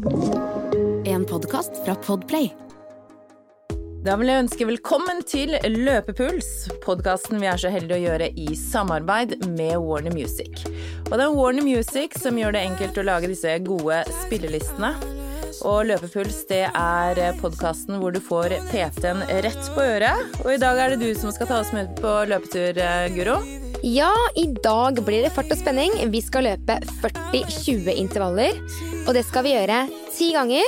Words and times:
En 0.00 1.24
podkast 1.24 1.72
fra 1.84 1.94
Podplay. 1.94 2.46
Da 4.04 4.14
vil 4.16 4.30
jeg 4.30 4.44
ønske 4.46 4.68
velkommen 4.70 5.20
til 5.28 5.52
Løpepuls, 5.74 6.70
podkasten 6.80 7.36
vi 7.42 7.50
er 7.50 7.60
så 7.60 7.68
heldige 7.74 7.98
å 7.98 8.06
gjøre 8.06 8.30
i 8.32 8.46
samarbeid 8.56 9.34
med 9.58 9.76
Warner 9.84 10.14
Music. 10.16 10.64
Og 11.10 11.12
det 11.18 11.26
er 11.26 11.36
Warner 11.36 11.66
Music 11.68 12.16
som 12.16 12.40
gjør 12.40 12.56
det 12.56 12.64
enkelt 12.70 12.96
å 12.96 13.04
lage 13.10 13.28
disse 13.28 13.58
gode 13.66 14.00
spillelistene. 14.22 14.94
Og 15.68 15.90
Løpepuls 15.90 16.46
det 16.48 16.64
er 16.70 17.20
podkasten 17.42 18.00
hvor 18.00 18.16
du 18.16 18.22
får 18.24 18.56
PT-en 18.72 19.26
rett 19.44 19.74
på 19.74 19.84
øret. 19.84 20.40
Og 20.46 20.54
i 20.54 20.62
dag 20.64 20.80
er 20.80 20.94
det 20.94 21.04
du 21.04 21.12
som 21.12 21.28
skal 21.36 21.52
ta 21.52 21.60
oss 21.60 21.76
med 21.76 21.92
på 22.00 22.22
løpetur, 22.30 22.80
Guro. 23.18 23.42
Ja, 23.82 24.12
i 24.36 24.44
dag 24.62 24.98
blir 25.04 25.22
det 25.24 25.30
fart 25.32 25.48
og 25.48 25.56
spenning. 25.56 25.94
Vi 26.12 26.20
skal 26.20 26.44
løpe 26.44 26.74
40-20 27.00 27.94
intervaller. 27.96 28.58
Og 29.06 29.14
det 29.16 29.22
skal 29.24 29.46
vi 29.46 29.54
gjøre 29.54 29.78
ti 30.12 30.26
ganger. 30.34 30.66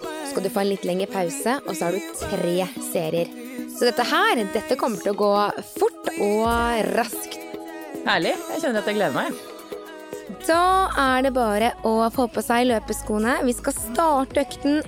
Så 0.00 0.30
skal 0.30 0.46
du 0.46 0.48
få 0.54 0.62
en 0.62 0.70
litt 0.70 0.86
lengre 0.88 1.10
pause, 1.12 1.58
og 1.66 1.76
så 1.76 1.90
har 1.90 1.98
du 1.98 2.14
tre 2.22 2.54
serier. 2.86 3.28
Så 3.76 3.84
dette 3.84 4.06
her, 4.08 4.40
dette 4.54 4.78
kommer 4.80 5.02
til 5.02 5.12
å 5.12 5.18
gå 5.20 5.32
fort 5.74 6.08
og 6.14 6.48
raskt. 6.96 7.36
Herlig. 8.06 8.32
Jeg 8.54 8.64
kjenner 8.64 8.80
at 8.80 8.88
jeg 8.88 8.96
gleder 8.96 9.18
meg. 9.18 9.36
Da 10.48 10.64
er 11.04 11.26
det 11.26 11.34
bare 11.36 11.74
å 11.84 11.98
få 12.16 12.30
på 12.32 12.40
seg 12.40 12.70
løpeskoene. 12.70 13.42
Vi 13.44 13.52
skal 13.60 13.76
starte 13.76 14.46
økten 14.46 14.80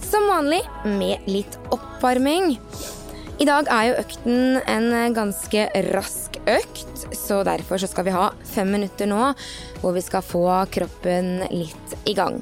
som 0.00 0.24
vanlig 0.32 0.62
med 0.88 1.28
litt 1.28 1.60
oppvarming. 1.76 2.56
I 3.36 3.44
dag 3.44 3.68
er 3.68 3.90
jo 3.90 4.00
økten 4.00 4.62
en 4.64 4.90
ganske 5.12 5.68
rask 5.92 6.35
økt, 6.50 7.06
så 7.16 7.42
derfor 7.46 7.80
så 7.80 7.88
skal 7.90 8.06
vi 8.06 8.14
ha 8.14 8.28
fem 8.46 8.70
minutter 8.74 9.08
nå 9.10 9.32
hvor 9.82 9.96
vi 9.96 10.04
skal 10.04 10.24
få 10.24 10.46
kroppen 10.72 11.40
litt 11.50 11.96
i 12.06 12.14
gang. 12.16 12.40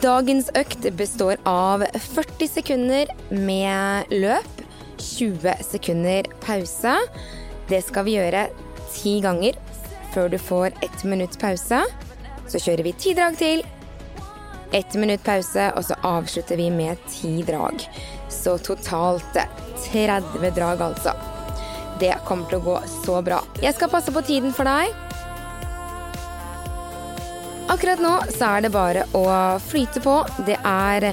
Dagens 0.00 0.48
økt 0.56 0.86
består 0.96 1.36
av 1.44 1.84
40 1.92 2.48
sekunder 2.48 3.10
med 3.30 4.14
løp, 4.14 4.62
20 4.96 5.60
sekunder 5.66 6.28
pause. 6.40 6.94
Det 7.68 7.82
skal 7.84 8.06
vi 8.06 8.16
gjøre 8.16 8.46
ti 8.94 9.18
ganger 9.24 9.58
før 10.14 10.32
du 10.32 10.38
får 10.40 10.72
ett 10.86 11.04
minutts 11.04 11.36
pause. 11.40 11.82
Så 12.48 12.60
kjører 12.62 12.86
vi 12.86 12.94
ti 12.96 13.12
drag 13.16 13.36
til, 13.36 13.60
ett 14.72 14.94
minutt 14.94 15.24
pause, 15.24 15.70
og 15.76 15.84
så 15.84 15.96
avslutter 16.02 16.56
vi 16.56 16.70
med 16.70 17.00
ti 17.10 17.42
drag. 17.42 17.84
Så 18.30 18.58
totalt 18.58 19.38
30 19.92 20.50
drag, 20.50 20.82
altså. 20.82 21.14
Det 22.00 22.14
kommer 22.26 22.48
til 22.50 22.58
å 22.58 22.64
gå 22.64 22.78
så 23.04 23.20
bra. 23.22 23.40
Jeg 23.62 23.76
skal 23.76 23.92
passe 23.92 24.12
på 24.12 24.22
tiden 24.26 24.54
for 24.54 24.66
deg. 24.66 24.90
Akkurat 27.70 28.02
nå 28.02 28.16
så 28.34 28.56
er 28.56 28.66
det 28.66 28.74
bare 28.74 29.06
å 29.16 29.24
flyte 29.62 30.02
på. 30.04 30.18
Det 30.46 30.58
er 30.58 31.12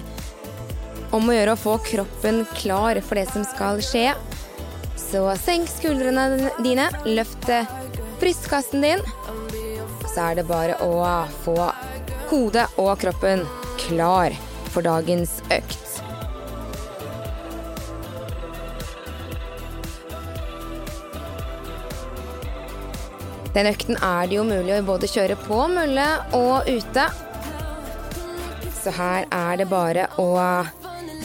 om 1.15 1.29
å 1.29 1.35
gjøre 1.35 1.55
å 1.55 1.59
få 1.59 1.77
kroppen 1.85 2.43
klar 2.57 2.99
for 3.05 3.19
det 3.19 3.27
som 3.31 3.45
skal 3.47 3.79
skje. 3.85 4.09
Så 4.99 5.23
senk 5.43 5.69
skuldrene 5.71 6.51
dine, 6.63 6.89
løft 7.07 7.49
brystkassen 8.21 8.83
din. 8.83 9.05
Så 10.11 10.27
er 10.27 10.41
det 10.41 10.47
bare 10.49 10.75
å 10.83 11.05
få 11.45 11.55
hodet 12.31 12.67
og 12.79 12.93
kroppen 13.01 13.43
klar 13.81 14.33
for 14.71 14.85
dagens 14.85 15.39
økt. 15.51 15.77
Den 23.51 23.67
økten 23.67 23.97
er 23.99 24.29
det 24.31 24.37
jo 24.37 24.45
mulig 24.47 24.77
å 24.77 24.83
både 24.87 25.09
kjøre 25.11 25.35
på 25.43 25.57
mølle 25.73 26.07
og 26.37 26.69
ute. 26.71 27.07
Så 28.81 28.93
her 28.95 29.27
er 29.27 29.59
det 29.59 29.67
bare 29.69 30.07
å 30.21 30.31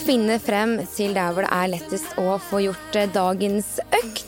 finne 0.02 0.40
frem 0.42 0.80
til 0.90 1.14
der 1.14 1.34
hvor 1.34 1.46
det 1.46 1.54
er 1.54 1.74
lettest 1.76 2.18
å 2.18 2.34
få 2.50 2.64
gjort 2.66 2.98
dagens 3.14 3.76
økt. 3.94 4.25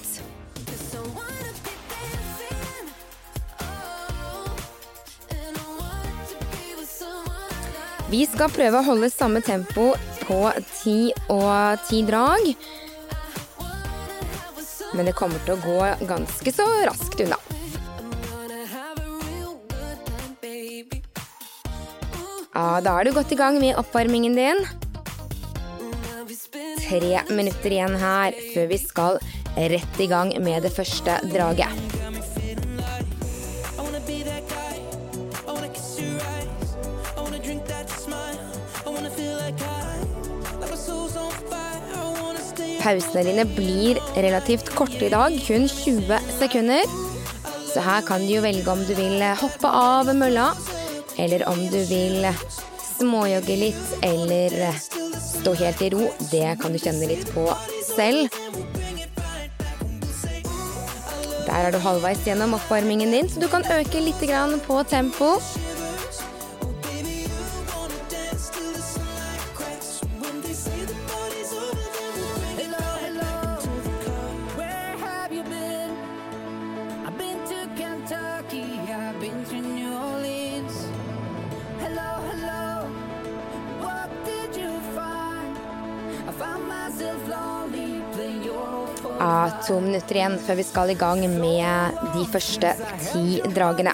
Vi 8.08 8.22
skal 8.24 8.48
prøve 8.48 8.80
å 8.80 8.86
holde 8.86 9.10
samme 9.12 9.42
tempo 9.44 9.90
på 10.24 10.38
ti 10.80 11.10
og 11.28 11.82
ti 11.88 12.00
drag. 12.08 12.46
Men 14.96 15.04
det 15.04 15.12
kommer 15.18 15.42
til 15.44 15.58
å 15.58 15.60
gå 15.60 16.06
ganske 16.08 16.54
så 16.56 16.64
raskt 16.88 17.20
unna. 17.20 17.36
Ja, 22.58 22.80
da 22.82 22.96
er 22.96 23.06
du 23.06 23.12
godt 23.14 23.30
i 23.36 23.38
gang 23.38 23.60
med 23.60 23.76
oppvarmingen 23.78 24.34
din. 24.34 24.64
Tre 26.88 27.20
minutter 27.28 27.76
igjen 27.76 28.00
her 28.00 28.40
før 28.54 28.72
vi 28.72 28.80
skal 28.80 29.20
rett 29.76 30.00
i 30.00 30.08
gang 30.08 30.32
med 30.42 30.64
det 30.64 30.72
første 30.72 31.20
draget. 31.28 31.87
Pausene 42.88 43.20
dine 43.26 43.44
blir 43.44 43.98
relativt 44.16 44.70
korte 44.72 45.02
i 45.04 45.10
dag, 45.12 45.34
kun 45.44 45.66
20 45.68 46.22
sekunder. 46.38 46.86
Så 47.68 47.82
her 47.84 48.00
kan 48.06 48.22
du 48.24 48.30
jo 48.32 48.40
velge 48.40 48.72
om 48.72 48.80
du 48.88 48.94
vil 48.96 49.20
hoppe 49.36 49.68
av 49.68 50.08
mølla, 50.16 50.46
eller 51.20 51.44
om 51.50 51.60
du 51.68 51.76
vil 51.90 52.24
småjogge 52.94 53.58
litt 53.60 53.92
eller 54.08 54.72
stå 55.20 55.52
helt 55.60 55.84
i 55.84 55.90
ro. 55.92 56.08
Det 56.32 56.56
kan 56.62 56.72
du 56.72 56.80
kjenne 56.80 57.10
litt 57.12 57.28
på 57.34 57.44
selv. 57.90 58.32
Der 61.44 61.60
er 61.60 61.76
du 61.76 61.82
halvveis 61.84 62.24
gjennom 62.24 62.56
oppvarmingen 62.56 63.12
din, 63.12 63.28
så 63.28 63.44
du 63.44 63.50
kan 63.52 63.68
øke 63.68 64.00
litt 64.00 64.24
på 64.64 64.80
tempo. 64.88 65.34
To 89.78 89.82
minutter 89.84 90.16
igjen 90.18 90.32
før 90.42 90.56
vi 90.58 90.62
skal 90.66 90.90
i 90.90 90.94
gang 90.98 91.20
med 91.38 91.98
de 92.10 92.24
første 92.26 92.72
ti 93.04 93.36
dragene. 93.54 93.92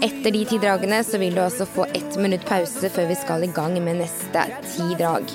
Etter 0.00 0.32
de 0.32 0.40
ti 0.48 0.56
dragene 0.62 1.02
så 1.04 1.20
vil 1.20 1.36
du 1.36 1.42
også 1.44 1.66
få 1.68 1.84
ett 1.90 2.16
minutt 2.16 2.46
pause 2.48 2.88
før 2.94 3.10
vi 3.10 3.18
skal 3.20 3.44
i 3.44 3.52
gang 3.52 3.76
med 3.84 4.00
neste 4.00 4.46
ti 4.70 4.86
drag. 4.96 5.28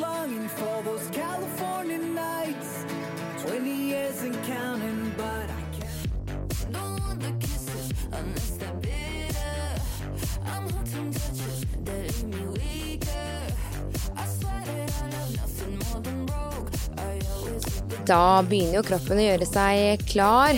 Da 18.06 18.44
begynner 18.46 18.80
jo 18.80 18.86
kroppen 18.86 19.18
å 19.18 19.24
gjøre 19.26 19.46
seg 19.50 20.04
klar. 20.10 20.58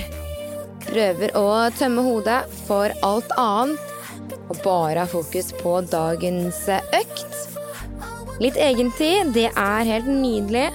Prøver 0.84 1.31
å 1.40 1.47
tømme 1.78 2.03
hodet 2.03 2.41
for 2.68 2.91
alt 3.08 3.31
annet. 3.40 3.84
Og 4.47 4.59
bare 4.64 5.03
ha 5.03 5.08
fokus 5.08 5.53
på 5.59 5.78
dagens 5.88 6.59
økt. 6.72 7.40
Litt 8.44 8.59
egentid, 8.59 9.34
det 9.35 9.49
er 9.49 9.88
helt 9.88 10.08
nydelig. 10.11 10.67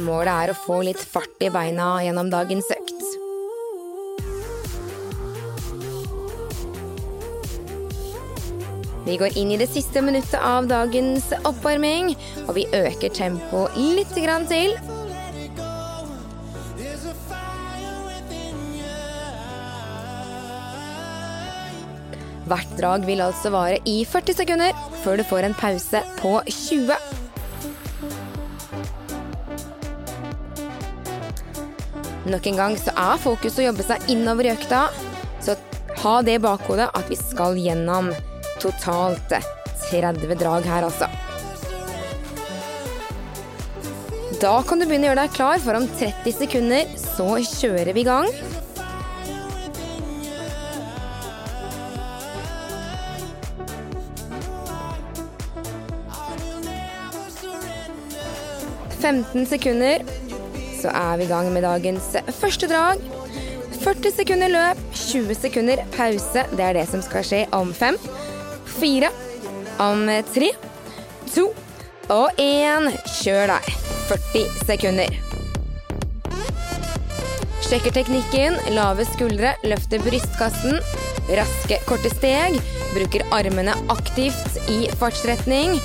Målet 0.00 0.32
er 0.32 0.52
å 0.52 0.58
få 0.58 0.80
litt 0.86 1.02
fart 1.02 1.42
i 1.44 1.50
beina 1.52 1.98
gjennom 2.04 2.30
dagens 2.32 2.70
Vi 9.10 9.16
går 9.18 9.38
inn 9.38 9.50
i 9.50 9.56
det 9.58 9.66
siste 9.66 9.98
minuttet 10.06 10.38
av 10.38 10.68
dagens 10.70 11.32
oppvarming, 11.42 12.12
og 12.44 12.52
vi 12.54 12.62
øker 12.70 13.10
tempoet 13.10 13.74
litt 13.74 14.12
til. 14.14 14.76
Hvert 22.46 22.78
drag 22.78 23.08
vil 23.10 23.24
altså 23.26 23.50
vare 23.50 23.82
i 23.82 24.04
40 24.06 24.38
sekunder, 24.44 24.78
før 25.02 25.18
du 25.18 25.26
får 25.26 25.48
en 25.48 25.58
pause 25.58 26.04
på 26.22 26.36
20. 26.46 26.94
Nok 32.30 32.46
en 32.46 32.62
gang 32.62 32.78
så 32.78 32.94
er 32.94 33.22
fokus 33.26 33.58
å 33.58 33.70
jobbe 33.72 33.90
seg 33.90 34.10
innover 34.14 34.46
i 34.46 34.54
økta, 34.54 34.86
så 35.42 35.58
ha 36.06 36.18
det 36.22 36.38
i 36.38 36.42
bakhodet 36.46 36.92
at 36.94 37.10
vi 37.10 37.18
skal 37.18 37.58
gjennom 37.58 38.14
totalt 38.62 39.34
30 39.90 40.34
drag 40.38 40.68
her, 40.68 40.86
altså. 40.86 41.08
Da 44.40 44.54
kan 44.64 44.80
du 44.80 44.86
begynne 44.88 45.04
å 45.04 45.10
gjøre 45.10 45.24
deg 45.26 45.34
klar, 45.36 45.60
for 45.60 45.76
om 45.76 45.84
30 46.00 46.32
sekunder 46.32 46.94
så 46.96 47.34
kjører 47.44 47.92
vi 47.92 48.04
i 48.04 48.08
gang. 48.08 48.30
«15 59.00 59.46
sekunder, 59.48 60.04
så 60.80 60.92
er 60.92 61.16
vi 61.18 61.24
i 61.24 61.28
gang 61.28 61.48
med 61.52 61.64
dagens 61.64 62.12
første 62.36 62.68
drag. 62.70 63.00
40 63.80 64.12
sekunder 64.12 64.52
løp, 64.52 64.80
20 64.92 65.36
sekunder 65.40 65.84
pause. 65.96 66.44
Det 66.52 66.64
er 66.64 66.76
det 66.76 66.86
som 66.88 67.04
skal 67.04 67.24
skje 67.26 67.44
om 67.56 67.72
fem, 67.76 67.96
fire, 68.80 69.10
om 69.82 70.06
tre, 70.32 70.52
to 71.34 71.50
og 72.10 72.40
én. 72.40 72.88
Kjør 73.20 73.52
deg. 73.52 73.68
40 74.10 74.46
sekunder. 74.66 75.18
Sjekker 77.68 77.94
teknikken. 77.94 78.56
Lave 78.74 79.06
skuldre, 79.12 79.54
løfter 79.62 80.02
brystkassen. 80.02 80.80
Raske, 81.30 81.78
korte 81.86 82.10
steg. 82.16 82.58
Bruker 82.96 83.22
armene 83.36 83.76
aktivt 83.92 84.58
i 84.72 84.82
fartsretning. 84.98 85.78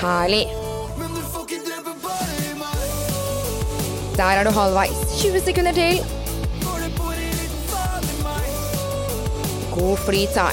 Herlig. 0.00 0.46
Der 4.14 4.38
er 4.38 4.44
du 4.46 4.54
halvveis. 4.54 5.00
20 5.20 5.40
sekunder 5.44 5.74
til. 5.76 6.23
God 9.74 9.98
flyt 9.98 10.36
her. 10.36 10.52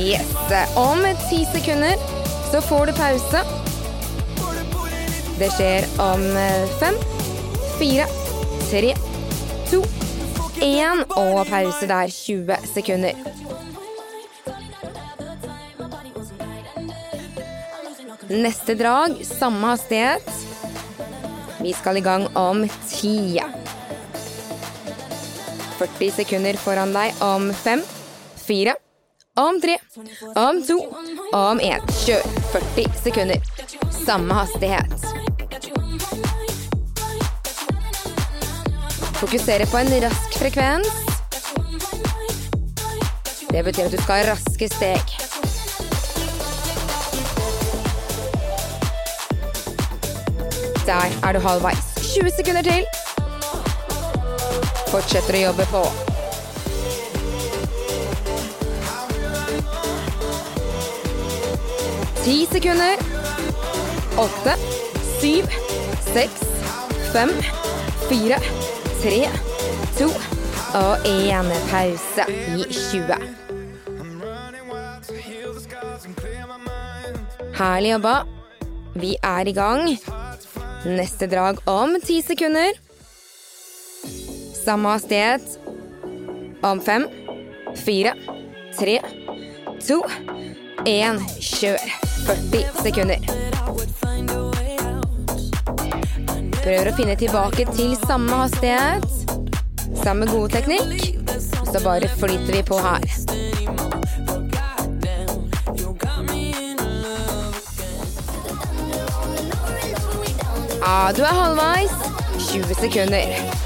Yes. 0.00 0.36
Om 0.76 1.04
ti 1.30 1.44
sekunder 1.54 1.94
så 2.50 2.60
får 2.60 2.86
du 2.86 2.92
pause. 2.92 3.42
Det 5.38 5.48
skjer 5.54 5.86
om 6.02 6.24
fem, 6.80 6.96
fire, 7.78 8.06
tre, 8.70 8.94
to, 9.70 9.80
én 10.60 11.04
og 11.16 11.46
pause 11.48 11.88
der 11.88 12.12
20 12.12 12.56
sekunder. 12.74 13.16
Neste 18.30 18.76
drag, 18.78 19.16
samme 19.26 19.72
hastighet. 19.72 20.28
Vi 21.60 21.72
skal 21.72 21.96
i 21.96 22.04
gang 22.04 22.28
om 22.36 22.68
ti. 22.88 23.40
40 25.80 26.10
sekunder 26.12 26.56
foran 26.60 26.92
deg 26.92 27.22
om 27.24 27.46
fem, 27.56 27.80
fire, 28.36 28.74
om 29.40 29.60
tre, 29.60 29.78
om 30.36 30.60
to, 30.66 30.76
om 31.32 31.60
én. 31.64 31.80
Kjør 32.02 32.26
40 32.52 32.98
sekunder. 33.00 33.40
Samme 34.04 34.36
hastighet. 34.36 34.92
Fokusere 39.20 39.68
på 39.72 39.80
en 39.80 39.94
rask 40.04 40.38
frekvens. 40.42 40.92
Det 43.50 43.64
betyr 43.64 43.88
at 43.88 43.96
du 43.96 44.00
skal 44.04 44.20
ha 44.20 44.32
raske 44.34 44.68
steg. 44.76 45.16
Der 50.84 51.20
er 51.24 51.32
du 51.32 51.40
halvveis. 51.48 51.94
20 52.12 52.36
sekunder 52.36 52.62
til. 52.68 52.99
Fortsetter 54.90 55.36
å 55.38 55.42
jobbe 55.44 55.66
på. 55.70 55.82
Ti 62.24 62.34
sekunder. 62.50 63.04
Åtte, 64.18 64.56
syv, 65.20 65.46
seks, 66.10 66.42
fem, 67.12 67.30
fire, 68.08 68.40
tre, 68.98 69.22
to 69.96 70.10
og 70.74 71.06
én 71.08 71.54
pause 71.70 72.26
i 72.50 72.66
20. 72.74 73.16
Herlig 77.60 77.94
jobba. 77.94 78.18
Vi 78.94 79.16
er 79.22 79.48
i 79.48 79.54
gang. 79.54 79.90
Neste 80.84 81.30
drag 81.30 81.62
om 81.70 81.98
ti 82.02 82.22
sekunder. 82.26 82.89
Samme 84.70 84.88
hastighet. 84.88 85.42
Om 86.60 86.80
fem, 86.80 87.08
fire, 87.76 88.12
tre, 88.78 89.00
to, 89.86 90.02
én. 90.86 91.18
Kjør. 91.40 91.78
40 92.26 92.68
sekunder. 92.82 93.18
Prøver 96.62 96.86
å 96.86 96.92
finne 97.00 97.16
tilbake 97.18 97.66
til 97.72 97.96
samme 98.04 98.38
hastighet. 98.44 99.08
Samme 100.04 100.28
gode 100.30 100.52
teknikk. 100.54 101.18
Så 101.66 101.82
bare 101.82 102.06
flyter 102.20 102.54
vi 102.54 102.62
på 102.70 102.78
her. 102.78 103.08
Ja, 110.78 111.10
du 111.18 111.26
er 111.26 111.34
halvveis. 111.42 111.98
20 112.52 112.78
sekunder. 112.84 113.59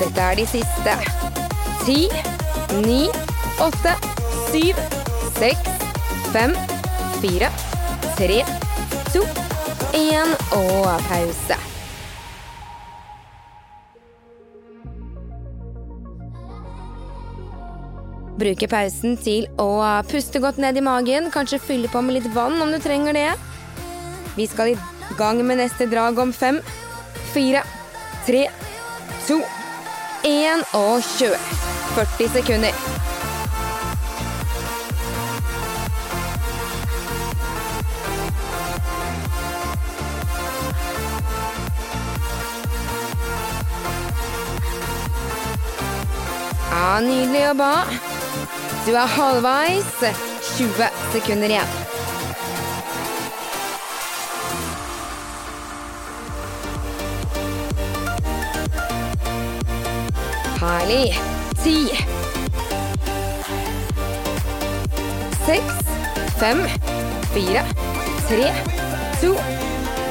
Dette 0.00 0.20
er 0.20 0.34
de 0.40 0.44
siste. 0.50 0.94
Ti, 1.84 1.98
ni, 2.82 3.04
åtte, 3.62 3.92
syv, 4.48 4.80
seks, 5.36 5.70
fem, 6.34 6.54
fire, 7.20 7.50
tre, 8.18 8.40
to, 9.12 9.22
én 9.94 10.34
og 10.56 10.90
pause. 11.06 11.60
Bruke 18.34 18.66
pausen 18.66 19.14
til 19.22 19.46
å 19.62 19.70
puste 20.10 20.42
godt 20.42 20.58
ned 20.58 20.80
i 20.80 20.82
magen, 20.82 21.30
kanskje 21.30 21.62
fylle 21.62 21.90
på 21.92 22.02
med 22.02 22.18
litt 22.18 22.30
vann 22.34 22.58
om 22.58 22.74
du 22.74 22.80
trenger 22.82 23.14
det. 23.14 23.28
Vi 24.34 24.50
skal 24.50 24.74
i 24.74 24.78
gang 25.20 25.38
med 25.46 25.62
neste 25.62 25.86
drag 25.86 26.18
om 26.18 26.34
fem, 26.34 26.58
fire, 27.30 27.62
tre, 28.26 28.48
to, 29.28 29.38
én 30.24 30.62
og 30.72 31.02
kjør. 31.18 31.38
40 31.94 32.28
sekunder. 32.32 32.72
Ja, 46.70 47.00
nydelig 47.00 47.44
jobba. 47.46 47.72
Du 48.86 48.92
er 48.92 49.06
halvveis. 49.06 50.04
20 50.56 50.88
sekunder 51.12 51.48
igjen. 51.48 51.83
Herlig. 60.84 61.14
Ti. 61.62 61.76
Seks, 65.46 65.78
fem, 66.36 66.60
fire, 67.32 67.62
tre, 68.28 68.50
to, 69.22 69.30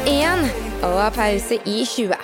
én. 0.10 0.42
Og 0.82 0.98
pause 1.13 1.60
i 1.70 1.86
20. 1.86 2.18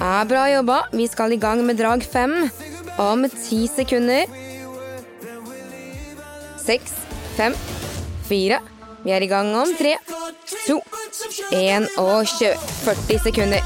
Ja, 0.00 0.24
bra 0.24 0.46
jobba. 0.48 0.80
Vi 0.96 1.10
skal 1.12 1.36
i 1.36 1.40
gang 1.44 1.60
med 1.60 1.76
drag 1.76 2.08
fem 2.08 2.48
om 2.96 3.28
ti 3.36 3.66
sekunder. 3.68 4.24
Seks, 6.56 6.96
fem, 7.36 7.52
fire. 8.32 8.64
Vi 9.04 9.12
er 9.12 9.20
i 9.20 9.28
gang 9.28 9.52
om 9.60 9.76
tre, 9.76 9.98
to, 10.64 10.80
én 11.52 11.86
og 11.98 12.26
kjør. 12.26 12.56
40 12.84 13.18
sekunder. 13.28 13.60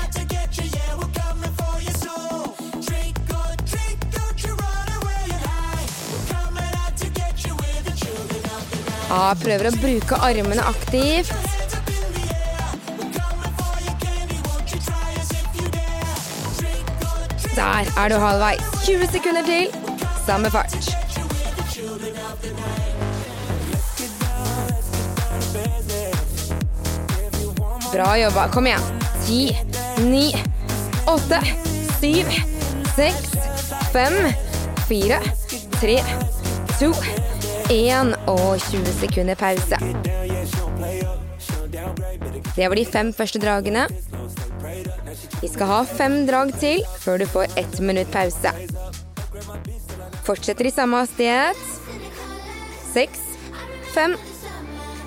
Ja, 9.07 9.35
prøver 9.39 9.71
å 9.71 9.77
bruke 9.79 10.19
armene 10.27 10.65
aktivt. 10.67 11.31
Der 17.57 17.89
er 17.97 18.09
du 18.13 18.19
halvveis. 18.21 18.61
20 18.85 19.09
sekunder 19.15 19.43
til. 19.47 19.71
Samme 20.27 20.51
fart. 20.51 20.77
Bra 27.97 28.19
jobba. 28.19 28.49
Kom 28.49 28.67
igjen. 28.67 28.81
Ti, 29.27 29.57
ni, 29.99 30.35
åtte, 31.07 31.39
syv, 32.01 32.27
seks, 32.97 33.31
fem, 33.93 34.13
fire, 34.89 35.21
tre, 35.81 35.95
to, 36.77 36.91
én 37.73 38.11
og 38.29 38.61
20 38.67 38.91
sekunder 38.99 39.39
pause. 39.41 39.79
Det 42.57 42.69
var 42.69 42.77
de 42.77 42.85
fem 42.85 43.15
første 43.17 43.41
dragene. 43.41 43.87
Vi 45.41 45.49
skal 45.55 45.73
ha 45.73 45.81
fem 45.89 46.19
drag 46.29 46.53
til 46.61 46.85
før 47.01 47.25
du 47.25 47.27
får 47.33 47.57
ett 47.57 47.81
minutt 47.81 48.13
pause. 48.13 48.53
Fortsetter 50.29 50.69
i 50.69 50.75
samme 50.77 51.01
hastighet. 51.01 51.65
Seks, 52.93 53.25
fem, 53.97 54.21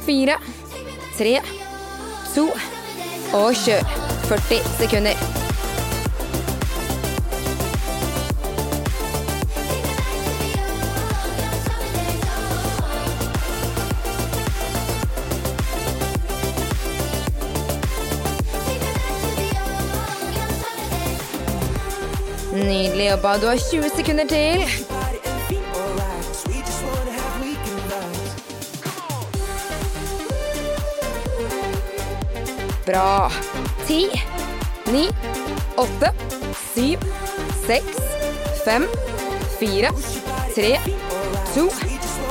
fire, 0.10 0.42
tre, 1.22 1.38
to 2.34 2.50
og 3.34 3.54
kjør. 3.54 3.84
40 4.30 4.58
sekunder. 4.80 5.14
Nydelig 22.54 23.10
jobba. 23.10 23.38
Du 23.42 23.48
har 23.48 23.58
20 23.72 23.84
sekunder 23.98 24.26
til. 24.28 24.89
Bra. 32.90 33.32
Ti, 33.86 34.10
ni, 34.90 35.04
åtte, 35.78 36.10
syv, 36.74 37.04
seks, 37.68 38.00
fem, 38.66 38.88
fire, 39.60 39.92
tre, 40.56 40.72
to 41.54 41.68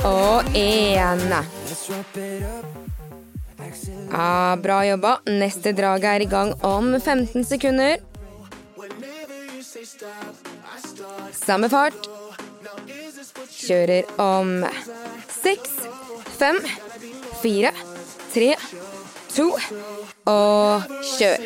og 0.08 0.48
én. 0.58 1.22
Ja, 4.10 4.56
bra 4.58 4.80
jobba. 4.88 5.12
Neste 5.30 5.70
drag 5.78 6.08
er 6.10 6.26
i 6.26 6.28
gang 6.34 6.50
om 6.66 6.90
15 6.98 7.46
sekunder. 7.46 8.02
Samme 11.38 11.70
fart. 11.70 12.10
Kjører 13.54 14.10
om 14.18 14.66
seks, 15.38 15.78
fem, 16.42 16.58
fire, 17.46 17.70
tre, 18.34 18.56
to 19.36 19.56
og 20.26 20.82
kjør. 21.18 21.36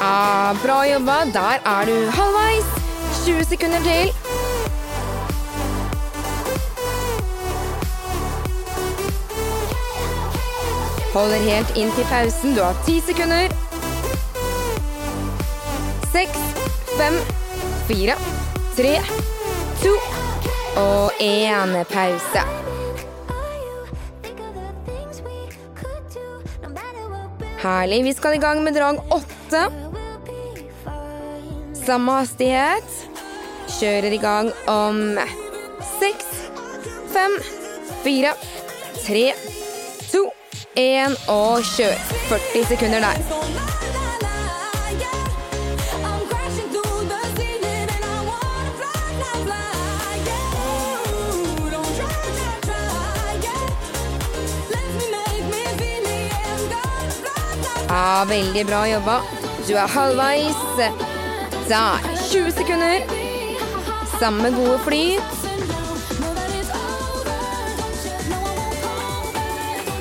Ah, 0.00 0.54
bra 0.62 0.82
jobba. 0.92 1.16
Der 1.34 1.58
er 1.66 1.84
du 1.84 2.10
halvveis. 2.10 2.64
20 3.24 3.44
sekunder 3.44 3.78
til. 3.78 4.17
Holder 11.14 11.40
helt 11.40 11.76
inn 11.80 11.90
til 11.96 12.04
pausen. 12.10 12.54
Du 12.56 12.62
har 12.62 12.76
ti 12.86 12.98
sekunder. 13.00 13.52
Seks, 16.12 16.38
fem, 16.98 17.18
fire, 17.88 18.16
tre, 18.76 18.94
to 19.82 19.94
og 20.78 21.20
én 21.24 21.74
pause. 21.90 22.44
Herlig. 27.58 28.04
Vi 28.04 28.12
skal 28.14 28.36
i 28.36 28.42
gang 28.42 28.62
med 28.62 28.76
drag 28.78 29.00
åtte. 29.10 29.64
Samme 31.74 32.20
hastighet. 32.20 32.98
Kjører 33.78 34.14
i 34.14 34.20
gang 34.22 34.52
om 34.70 35.00
seks, 35.98 36.28
fem, 37.12 37.34
fire, 38.04 38.32
tre, 39.04 39.24
to, 39.34 39.57
én 40.78 41.14
og 41.28 41.62
kjør. 41.76 41.94
40 42.28 42.64
sekunder 42.68 43.00
der. 43.00 43.16
Ja, 57.88 58.24
veldig 58.28 58.66
bra 58.66 58.84
jobba. 58.86 59.20
Du 59.68 59.74
er 59.74 59.86
halvveis. 59.86 60.62
Der. 61.68 61.98
20 62.30 62.50
sekunder. 62.50 63.00
Samme 64.20 64.50
gode 64.50 64.78
flyt. 64.78 65.37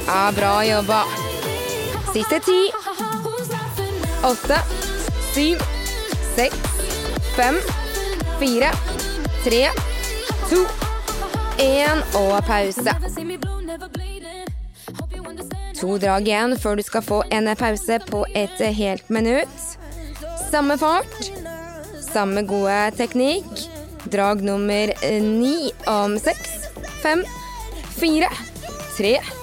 Ja, 0.07 0.31
bra 0.35 0.65
jobba. 0.65 1.03
Siste 2.13 2.39
ti. 2.39 2.71
Åtte, 4.23 4.59
syv, 5.33 5.57
seks, 6.35 6.57
fem, 7.35 7.55
fire, 8.39 8.71
tre, 9.43 9.69
to, 10.49 10.63
én 11.59 12.01
og 12.15 12.39
pause. 12.47 12.95
To 15.81 15.97
drag 15.99 16.27
igjen 16.27 16.55
før 16.55 16.79
du 16.79 16.83
skal 16.87 17.03
få 17.03 17.21
en 17.27 17.51
pause 17.59 17.99
på 18.07 18.25
et 18.31 18.63
helt 18.79 19.09
minutt. 19.09 19.57
Samme 20.47 20.77
fart, 20.79 21.31
samme 21.99 22.47
gode 22.47 22.79
teknikk. 22.95 23.67
Drag 24.07 24.39
nummer 24.39 24.95
ni 25.19 25.73
om 25.83 26.15
seks, 26.15 26.71
fem, 27.03 27.25
fire, 27.99 28.31
tre, 28.95 29.17
to 29.19 29.36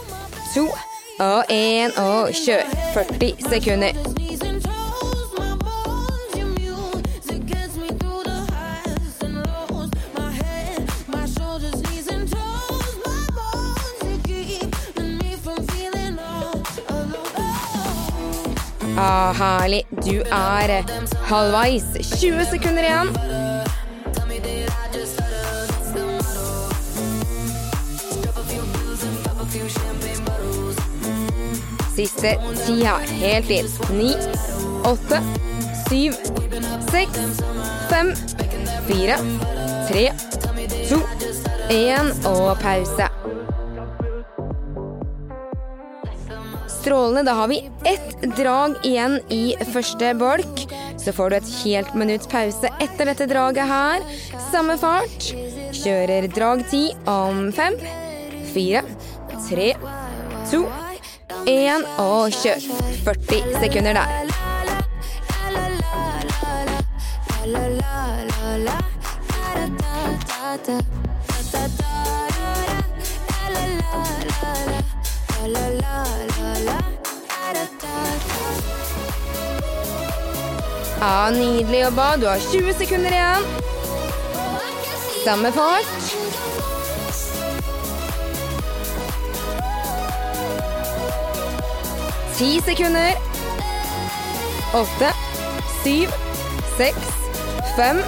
og 0.63 1.45
én 1.51 1.99
og 1.99 2.29
kjør. 2.33 2.63
40 2.95 3.35
sekunder. 3.51 3.93
Ah, 18.97 19.35
herlig. 19.35 19.83
Du 19.91 20.23
er 20.33 20.83
halvveis. 21.29 21.85
20 22.21 22.45
sekunder 22.51 22.83
igjen. 22.83 23.44
Siste 31.95 32.35
tida. 32.67 32.99
Helt 33.23 33.51
inn. 33.51 33.69
Ni, 33.95 34.11
åtte, 34.85 35.21
syv, 35.89 36.17
seks, 36.91 37.43
fem, 37.91 38.11
fire, 38.89 39.19
tre, 39.89 40.09
to, 40.89 40.99
én 41.71 42.11
og 42.27 42.57
pause. 42.63 43.07
Strålende. 46.69 47.23
Da 47.25 47.33
har 47.39 47.49
vi 47.49 47.63
ett 47.87 48.27
drag 48.37 48.75
igjen 48.83 49.21
i 49.33 49.55
første 49.73 50.11
bolk. 50.19 50.67
Så 50.99 51.13
får 51.15 51.31
du 51.31 51.37
et 51.37 51.53
helt 51.63 51.95
minutts 51.95 52.29
pause 52.29 52.71
etter 52.83 53.09
dette 53.13 53.29
draget 53.31 53.71
her. 53.71 54.05
Samme 54.51 54.77
fart. 54.81 55.31
Kjører 55.75 56.27
drag 56.33 56.67
ti 56.71 56.89
om 57.11 57.47
fem, 57.55 57.79
fire, 58.51 58.83
tre, 59.49 59.73
to, 60.51 60.65
én 61.47 61.85
og 61.99 62.33
kjør. 62.33 62.61
40 63.05 63.61
sekunder 63.61 63.93
der. 63.93 64.07
Ja, 81.01 81.31
nydelig 81.31 81.81
jobba. 81.81 82.17
Du 82.17 82.27
har 82.27 82.39
20 82.53 82.73
sekunder 82.73 83.11
igjen. 83.11 83.45
Samme 85.25 85.53
fart. 85.53 86.24
Ti 92.35 92.61
sekunder. 92.67 93.13
Åtte, 94.75 95.11
syv, 95.85 96.11
seks, 96.77 97.13
fem, 97.77 98.01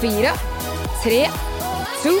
fire, 0.00 0.32
tre, 1.02 1.26
to, 2.02 2.14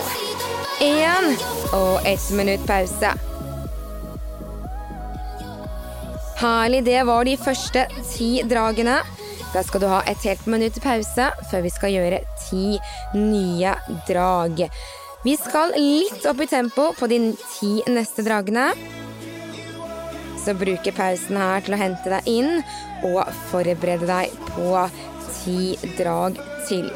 én. 0.84 1.30
Og 1.72 2.04
ett 2.04 2.30
minutt 2.36 2.66
pause. 2.68 3.14
Herlig, 6.42 6.84
det 6.84 7.00
var 7.08 7.24
de 7.24 7.38
første 7.40 7.86
ti 8.10 8.30
dragene. 8.44 9.00
Da 9.54 9.64
skal 9.64 9.80
du 9.80 9.88
ha 9.88 10.04
et 10.12 10.20
helt 10.28 10.44
minutt 10.44 10.76
pause 10.84 11.32
før 11.48 11.64
vi 11.64 11.72
skal 11.72 11.96
gjøre 11.96 12.22
ti 12.50 12.76
nye 13.16 13.72
drag. 14.08 14.66
Vi 15.24 15.40
skal 15.40 15.72
litt 15.80 16.24
opp 16.28 16.44
i 16.44 16.52
tempo 16.52 16.92
på 17.00 17.08
de 17.08 17.30
ti 17.56 17.78
neste 17.88 18.28
dragene. 18.28 18.74
Så 20.40 20.54
bruker 20.56 20.96
pausen 20.96 21.36
her 21.36 21.64
til 21.64 21.76
å 21.76 21.80
hente 21.80 22.12
deg 22.12 22.28
inn 22.30 22.62
og 23.06 23.22
forberede 23.50 24.08
deg 24.08 24.32
på 24.54 24.86
ti 25.42 25.74
drag 25.98 26.38
til. 26.68 26.88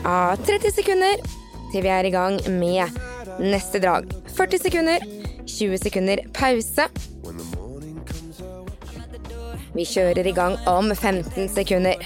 Ja, 0.00 0.34
30 0.34 0.72
sekunder 0.74 1.20
til 1.70 1.84
vi 1.84 1.90
er 1.92 2.08
i 2.08 2.10
gang 2.10 2.40
med 2.58 2.98
neste 3.38 3.78
drag. 3.82 4.08
40 4.34 4.62
sekunder, 4.64 5.04
20 5.46 5.78
sekunder 5.84 6.24
pause. 6.34 6.88
Vi 9.70 9.86
kjører 9.86 10.26
i 10.26 10.34
gang 10.34 10.56
om 10.66 10.90
15 10.96 11.52
sekunder. 11.54 12.00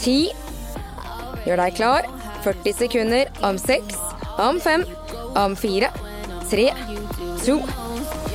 10. 0.00 0.30
Gjør 1.44 1.60
deg 1.60 1.76
klar. 1.76 2.08
40 2.44 2.72
sekunder 2.78 3.28
om 3.44 3.58
6, 3.60 3.98
om 4.40 4.60
5, 4.64 4.86
om 5.36 5.56
4, 5.56 5.90
3, 6.50 6.70
2, 7.44 7.58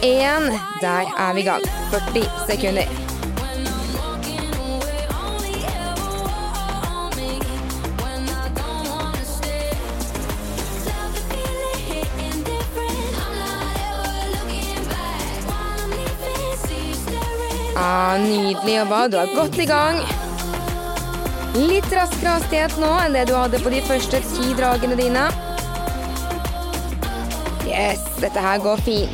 1. 0.05 0.53
Der 0.83 1.09
er 1.17 1.33
vi 1.33 1.41
i 1.41 1.49
gang. 1.49 1.65
40 1.91 2.29
sekunder. 2.51 3.04
Nydelig 18.21 18.77
jobba. 18.77 19.07
Du 19.07 19.17
er 19.17 19.31
godt 19.35 19.57
i 19.59 19.65
gang. 19.69 19.99
Litt 21.55 21.87
raskere 21.95 22.35
hastighet 22.35 22.75
nå 22.81 22.91
enn 23.05 23.15
det 23.15 23.25
du 23.29 23.35
hadde 23.35 23.59
på 23.63 23.71
de 23.71 23.81
første 23.87 24.19
ti 24.33 24.51
dragene 24.57 24.97
dine. 24.99 25.25
Yes, 27.65 28.03
dette 28.21 28.43
her 28.43 28.59
går 28.63 28.83
fint. 28.85 29.11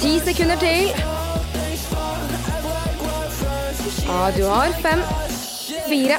Ti 0.00 0.12
sekunder 0.24 0.56
til. 0.60 0.90
Ja, 4.10 4.30
du 4.36 4.44
har 4.48 4.72
fem, 4.82 5.04
fire, 5.86 6.18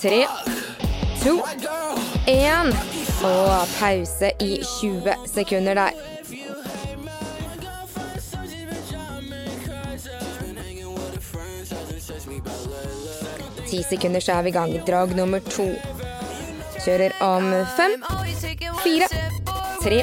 tre, 0.00 0.24
to, 1.24 1.40
én. 2.28 2.72
Og 3.22 3.68
pause 3.78 4.32
i 4.40 4.56
20 4.80 5.14
sekunder 5.34 5.74
der. 5.74 6.11
Ti 13.72 13.78
sekunder, 13.82 14.20
så 14.20 14.32
er 14.32 14.42
vi 14.42 14.50
i 14.50 14.52
gang. 14.52 14.72
Drag 14.84 15.14
nummer 15.16 15.40
to. 15.48 15.64
Kjører 16.84 17.14
om 17.24 17.46
fem, 17.72 17.94
fire, 18.82 19.06
tre, 19.80 20.02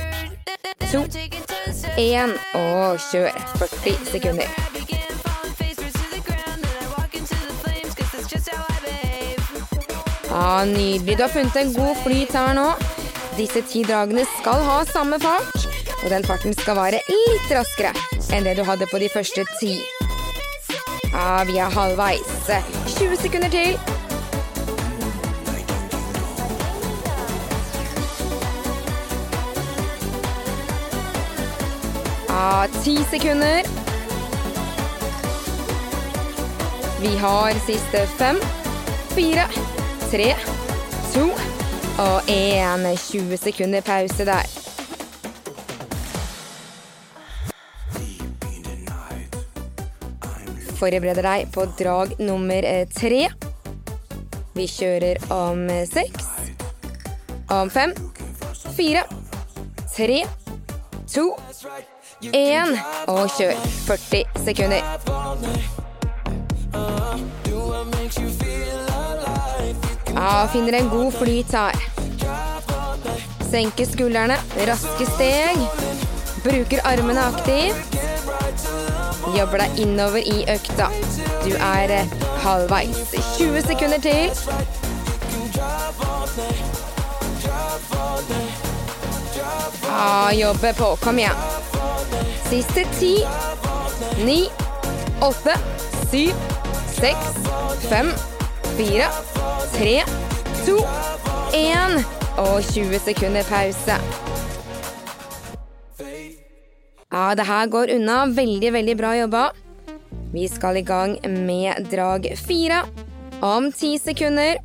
to, 0.90 1.04
én. 2.02 2.34
Og 2.58 2.98
kjør 3.12 3.30
40 3.60 3.94
sekunder. 4.10 4.50
Ja, 10.32 10.66
Nydelig. 10.66 11.18
Du 11.18 11.22
har 11.22 11.30
funnet 11.30 11.62
en 11.62 11.74
god 11.78 11.96
flyt 12.02 12.34
her 12.34 12.58
nå. 12.58 12.68
Disse 13.38 13.62
ti 13.70 13.86
dragene 13.86 14.26
skal 14.40 14.66
ha 14.66 14.82
samme 14.90 15.22
fart, 15.22 15.70
og 16.02 16.10
den 16.10 16.26
farten 16.26 16.58
skal 16.58 16.82
være 16.82 17.06
litt 17.14 17.54
raskere 17.54 17.94
enn 18.34 18.50
det 18.50 18.58
du 18.58 18.66
hadde 18.66 18.90
på 18.90 18.98
de 18.98 19.14
første 19.14 19.46
ti. 19.60 19.76
Ja, 21.14 21.44
vi 21.46 21.62
er 21.62 21.70
halvveis. 21.78 22.79
20 23.00 23.16
sekunder 23.16 23.50
til. 23.50 23.80
Ja, 32.30 32.66
10 32.84 32.98
sekunder. 33.12 33.64
Vi 37.02 37.16
har 37.16 37.54
siste 37.66 38.08
fem, 38.08 38.36
fire, 39.16 39.48
tre, 40.12 40.36
to 41.14 41.30
og 42.04 42.22
én. 42.22 42.98
20 42.98 43.38
sekunder 43.38 43.82
pause 43.82 44.26
der. 44.26 44.59
Forbereder 50.80 51.26
deg 51.26 51.50
på 51.52 51.66
drag 51.80 52.14
nummer 52.24 52.64
eh, 52.64 52.86
tre. 52.88 53.26
Vi 54.56 54.68
kjører 54.68 55.20
om 55.34 55.66
eh, 55.68 55.84
seks, 55.88 56.30
om 57.52 57.68
fem, 57.70 57.92
fire, 58.78 59.04
tre, 59.92 60.22
to, 61.12 61.26
én. 62.32 62.78
Og 63.12 63.28
kjør 63.36 63.60
40 63.90 64.24
sekunder. 64.46 64.84
Ja, 70.16 70.48
finner 70.54 70.80
en 70.80 70.90
god 70.90 71.12
flyt 71.20 71.52
her. 71.60 71.76
Senker 73.52 73.88
skuldrene, 73.88 74.40
raske 74.70 75.12
steg. 75.16 75.60
Bruker 76.44 76.84
armene 76.88 77.28
aktivt. 77.34 78.89
Jobber 79.38 79.58
deg 79.64 79.80
innover 79.84 80.24
i 80.24 80.44
økta. 80.50 80.90
Du 81.44 81.52
er 81.56 81.92
eh, 82.00 82.14
halvveis. 82.44 83.14
20 83.38 83.62
sekunder 83.68 84.00
til. 84.00 84.32
Ja, 89.84 90.32
jobbe 90.34 90.74
på. 90.74 90.96
Kom 91.04 91.20
igjen. 91.20 91.36
Siste 92.50 92.86
ti, 93.00 93.14
ni, 94.26 94.40
åtte, 95.22 95.54
syv, 96.12 96.34
seks, 96.96 97.36
fem, 97.90 98.10
fire, 98.78 99.12
tre, 99.76 100.00
to, 100.66 100.80
én. 101.54 102.02
Og 102.40 102.64
20 102.64 103.00
sekunder 103.04 103.44
pause. 103.44 104.29
Ja, 107.12 107.34
det 107.36 107.44
her 107.44 107.66
går 107.66 107.90
unna. 107.90 108.26
Veldig, 108.26 108.74
veldig 108.74 108.98
bra 108.98 109.16
jobba. 109.18 109.50
Vi 110.34 110.48
skal 110.48 110.78
i 110.78 110.82
gang 110.86 111.18
med 111.26 111.88
drag 111.90 112.28
fire 112.38 112.84
om 113.42 113.72
ti 113.72 113.98
sekunder. 113.98 114.60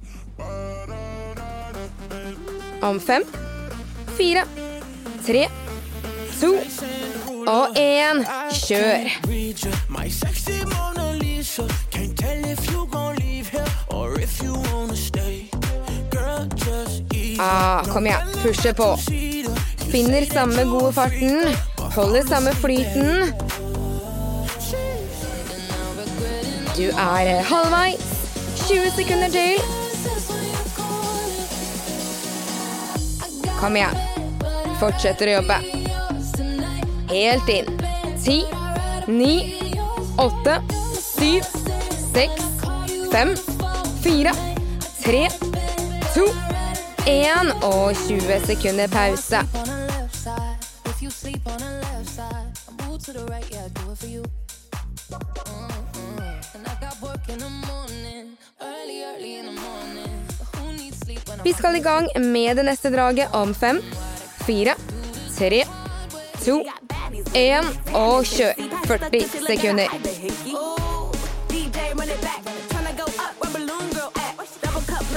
Om 2.85 3.01
fem, 3.01 3.25
fire, 4.19 4.45
tre, 5.25 5.47
to 6.41 6.53
og 7.49 7.81
én. 7.81 8.21
Kjør! 8.53 9.09
Ah, 17.41 17.85
kom 17.89 18.07
igjen, 18.07 18.35
pushe 18.43 18.75
på. 18.77 18.97
Finner 19.89 20.29
samme 20.29 20.69
gode 20.69 20.93
farten. 20.93 21.74
Holder 21.93 22.23
samme 22.29 22.55
flyten. 22.55 23.35
Du 26.77 26.83
er 26.83 27.27
eh, 27.27 27.45
halvveis. 27.45 28.01
20 28.67 28.91
sekunder 28.97 29.29
til. 29.29 29.59
Kom 33.61 33.77
igjen. 33.77 33.99
Fortsetter 34.81 35.31
å 35.31 35.37
jobbe. 35.39 35.59
Helt 37.13 37.53
inn. 37.53 37.69
Ti, 38.25 38.39
ni, 39.07 39.35
åtte, 40.19 40.57
syv, 40.97 41.47
seks, 42.15 42.49
fem, 43.13 43.35
fire, 44.03 44.33
tre, 45.05 45.29
to, 46.15 46.27
én 47.07 47.53
og 47.61 47.93
20 48.07 48.49
sekunder 48.49 48.91
pause. 48.93 49.74
Vi 61.45 61.53
skal 61.53 61.77
i 61.77 61.81
gang 61.81 62.07
med 62.17 62.57
det 62.57 62.63
neste 62.65 62.89
draget 62.91 63.29
om 63.33 63.55
fem, 63.55 63.83
fire, 64.47 64.75
tre, 65.39 65.65
to, 66.45 66.63
én 67.35 67.69
og 67.93 68.25
kjør. 68.25 68.55
40 68.87 69.21
sekunder. 69.47 69.89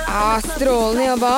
Ja, 0.07 0.39
strålende 0.43 1.07
jobba. 1.07 1.33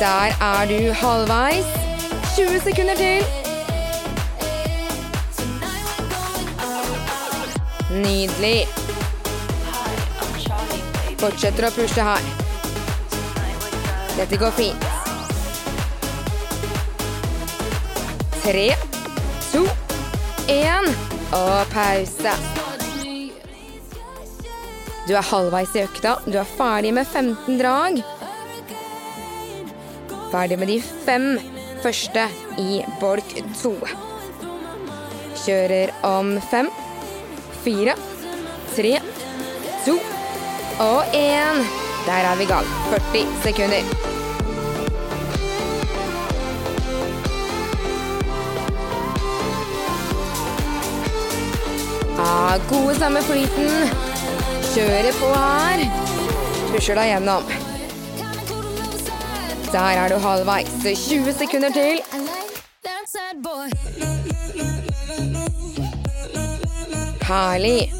Der 0.00 0.32
er 0.40 0.66
du 0.68 0.92
halvveis. 0.92 1.64
20 2.36 2.60
sekunder 2.60 2.94
til. 2.94 3.39
Nydelig. 7.90 8.68
Fortsetter 11.18 11.66
å 11.66 11.70
pushe 11.74 12.04
her. 12.06 12.28
Dette 14.14 14.38
går 14.38 14.54
fint. 14.54 14.86
Tre, 18.40 18.68
to, 19.50 19.64
én 20.54 20.86
og 21.34 21.74
pause. 21.74 22.34
Du 25.08 25.16
er 25.16 25.26
halvveis 25.26 25.74
i 25.74 25.82
økta. 25.82 26.14
Du 26.30 26.38
er 26.38 26.46
ferdig 26.56 26.94
med 26.94 27.10
15 27.10 27.58
drag. 27.58 27.98
Ferdig 30.30 30.60
med 30.62 30.70
de 30.70 30.78
fem 31.08 31.32
første 31.82 32.28
i 32.62 32.84
bolk 33.00 33.34
to. 33.58 33.74
Kjører 35.42 35.90
om 36.06 36.36
fem, 36.52 36.70
fire, 37.64 37.94
tre, 38.76 38.98
to 39.86 39.98
og 40.80 41.04
én. 41.14 41.64
Der 42.06 42.12
er 42.12 42.36
vi 42.36 42.42
i 42.42 42.46
gang. 42.46 42.66
40 43.12 43.26
sekunder. 43.42 43.82
Ah, 52.18 52.60
gode 52.68 52.94
samme 52.94 53.22
flyten. 53.22 53.70
Kjører 54.74 55.12
på 55.20 55.30
her. 55.34 55.84
Pusher 56.70 56.94
deg 56.94 57.12
gjennom. 57.12 57.42
Der 59.72 60.02
er 60.02 60.08
du 60.08 60.18
halvveis. 60.18 60.76
20 61.08 61.32
sekunder 61.32 61.72
til. 61.74 62.39
Herlig. 67.30 67.92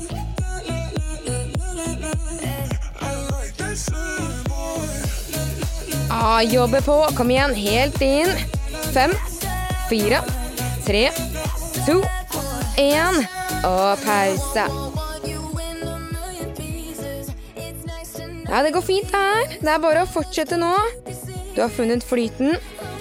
Ah, 6.11 6.43
jobbe 6.43 6.83
på. 6.83 7.07
Kom 7.17 7.31
igjen. 7.31 7.55
Helt 7.55 8.03
inn. 8.03 8.29
Fem, 8.93 9.15
fire, 9.89 10.19
tre, 10.87 11.11
to, 11.87 12.01
én. 12.77 13.23
Og 13.63 14.03
pause. 14.03 14.67
Ja, 18.51 18.63
det 18.63 18.75
går 18.75 18.83
fint 18.83 19.15
her. 19.15 19.59
Det 19.61 19.71
er 19.71 19.79
bare 19.79 20.03
å 20.03 20.11
fortsette 20.11 20.59
nå. 20.59 20.75
Du 21.55 21.63
har 21.63 21.71
funnet 21.71 22.03
flyten. 22.03 22.57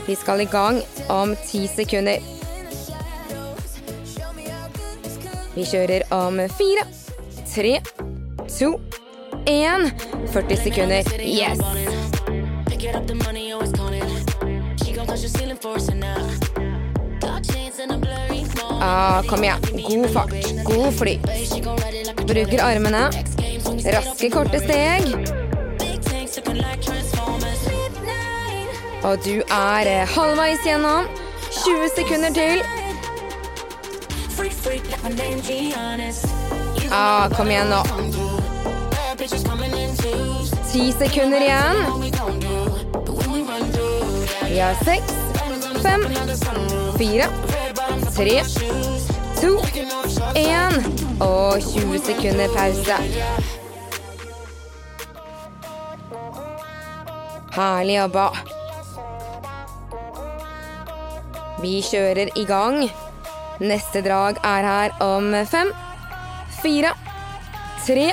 Vi 0.06 0.18
skal 0.18 0.46
i 0.46 0.52
gang 0.52 0.84
om 1.10 1.34
ti 1.50 1.66
sekunder. 1.72 2.22
Vi 5.60 5.66
kjører 5.68 6.06
om 6.16 6.38
fire, 6.56 6.84
tre, 7.52 7.72
to, 8.48 8.70
én. 9.44 9.90
40 10.32 10.56
sekunder. 10.64 11.10
Yes! 11.20 11.60
Ah, 18.80 19.20
kom 19.28 19.44
igjen. 19.44 19.60
God 19.90 20.10
fart. 20.16 20.32
God 20.64 20.94
flyt. 20.94 21.28
Bruker 22.24 22.64
armene. 22.64 23.04
Raske, 23.84 24.32
korte 24.32 24.64
steg. 24.64 25.12
Og 29.04 29.20
du 29.28 29.42
er 29.44 29.96
halvveis 30.16 30.64
gjennom. 30.64 31.16
20 31.52 31.98
sekunder 32.00 32.32
til. 32.32 32.79
Ah, 36.92 37.30
kom 37.36 37.50
igjen 37.52 37.68
nå. 37.70 37.84
10 40.72 40.94
sekunder 41.00 41.42
igjen. 41.42 41.78
Vi 44.50 44.60
har 44.60 44.76
seks, 44.84 45.14
fem, 45.84 46.06
fire, 46.98 47.28
tre, 48.16 48.44
to, 49.42 49.52
én. 50.36 50.80
Og 51.20 51.60
20 51.62 52.00
sekunder 52.06 52.48
pause. 52.56 52.98
Herlig 57.52 58.00
jobba. 58.00 58.30
Vi 61.62 61.82
kjører 61.92 62.32
i 62.36 62.46
gang. 62.48 63.09
Neste 63.60 64.00
drag 64.02 64.38
er 64.46 64.64
her 64.64 64.94
om 65.04 65.34
fem, 65.46 65.72
fire, 66.62 66.94
tre, 67.86 68.12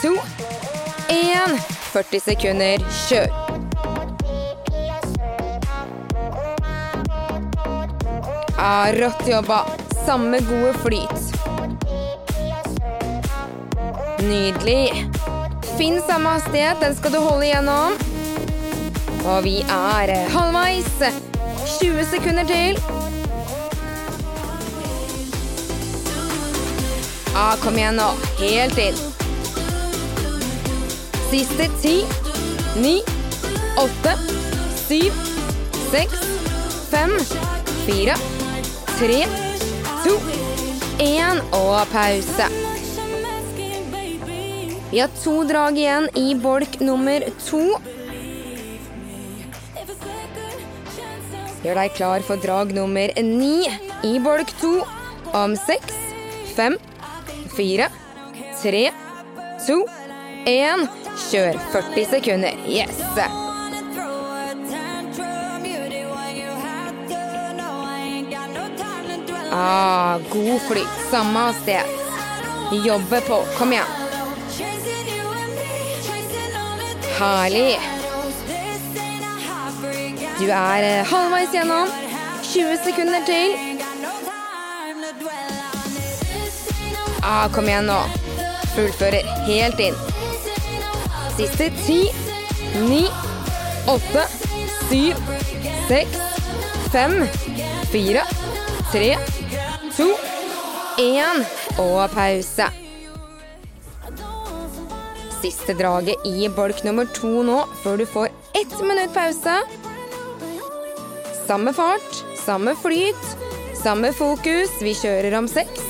to, 0.00 0.14
én. 1.10 1.58
40 1.94 2.20
sekunder. 2.20 2.82
Kjør. 3.08 3.28
Ja, 8.58 8.92
rått 8.94 9.28
jobba. 9.28 9.60
Samme 10.06 10.38
gode 10.48 10.72
flyt. 10.82 11.34
Nydelig. 14.22 15.06
Finn 15.78 16.02
samme 16.06 16.36
hastighet, 16.36 16.80
den 16.80 16.94
skal 16.98 17.14
du 17.14 17.20
holde 17.22 17.46
igjennom. 17.46 17.98
Og 19.24 19.42
vi 19.46 19.60
er 19.66 20.14
halvveis. 20.34 20.94
20 21.78 22.04
sekunder 22.10 22.46
til. 22.50 23.03
Ah, 27.36 27.56
kom 27.58 27.74
igjen 27.74 27.96
nå. 27.98 28.12
Helt 28.38 28.78
inn. 28.78 28.98
Siste 31.32 31.66
ti, 31.82 31.94
ni, 32.78 33.00
åtte, 33.74 34.12
syv, 34.78 35.16
seks, 35.88 36.20
fem, 36.92 37.16
fire, 37.88 38.14
tre, 38.94 39.18
to, 40.04 40.14
én 41.02 41.42
og 41.58 41.90
pause. 41.90 42.46
Vi 44.92 45.02
har 45.02 45.10
to 45.18 45.36
drag 45.50 45.82
igjen 45.82 46.06
i 46.14 46.38
bolk 46.38 46.78
nummer 46.86 47.26
to. 47.48 47.64
Gjør 51.66 51.82
deg 51.82 51.98
klar 51.98 52.22
for 52.22 52.38
drag 52.38 52.70
nummer 52.78 53.10
ni 53.26 53.66
i 54.06 54.18
bolk 54.22 54.54
to 54.62 54.76
om 55.34 55.58
seks, 55.58 55.98
fem, 56.54 56.78
fire, 57.56 57.88
tre, 58.62 58.90
to, 59.66 59.80
én. 60.46 60.88
Kjør 61.30 61.58
40 61.72 62.04
sekunder. 62.10 62.54
Yes! 62.66 62.98
Ah, 69.56 70.18
god 70.32 70.60
flyt. 70.60 70.88
Samme 71.10 71.38
hastighet. 71.38 71.86
Jobbe 72.86 73.20
på. 73.20 73.44
Kom 73.58 73.72
igjen. 73.72 73.86
Herlig. 77.18 77.78
Du 80.40 80.48
er 80.50 80.82
eh, 80.82 81.06
halvveis 81.06 81.54
gjennom. 81.54 81.94
20 82.42 82.76
sekunder 82.84 83.22
til. 83.30 83.73
Ah, 87.26 87.48
kom 87.48 87.68
igjen 87.68 87.86
nå. 87.88 87.96
Fullfører 88.74 89.24
helt 89.46 89.78
inn. 89.80 89.94
Siste 91.38 91.70
ti, 91.86 92.00
ni, 92.84 93.06
åtte, 93.88 94.26
syv, 94.90 95.22
seks, 95.88 96.18
fem, 96.92 97.14
fire, 97.88 98.26
tre, 98.92 99.14
to, 99.96 100.10
én 101.00 101.40
og 101.80 102.12
pause. 102.12 102.68
Siste 105.40 105.78
draget 105.80 106.28
i 106.28 106.50
bolk 106.52 106.84
nummer 106.84 107.08
to 107.16 107.40
nå, 107.46 107.62
før 107.80 107.98
du 108.02 108.06
får 108.08 108.28
ett 108.60 108.76
minutt 108.84 109.16
pause. 109.16 109.56
Samme 111.48 111.72
fart, 111.76 112.22
samme 112.44 112.76
flyt, 112.84 113.26
samme 113.80 114.12
fokus. 114.12 114.76
Vi 114.84 114.92
kjører 115.00 115.40
om 115.40 115.48
seks, 115.50 115.82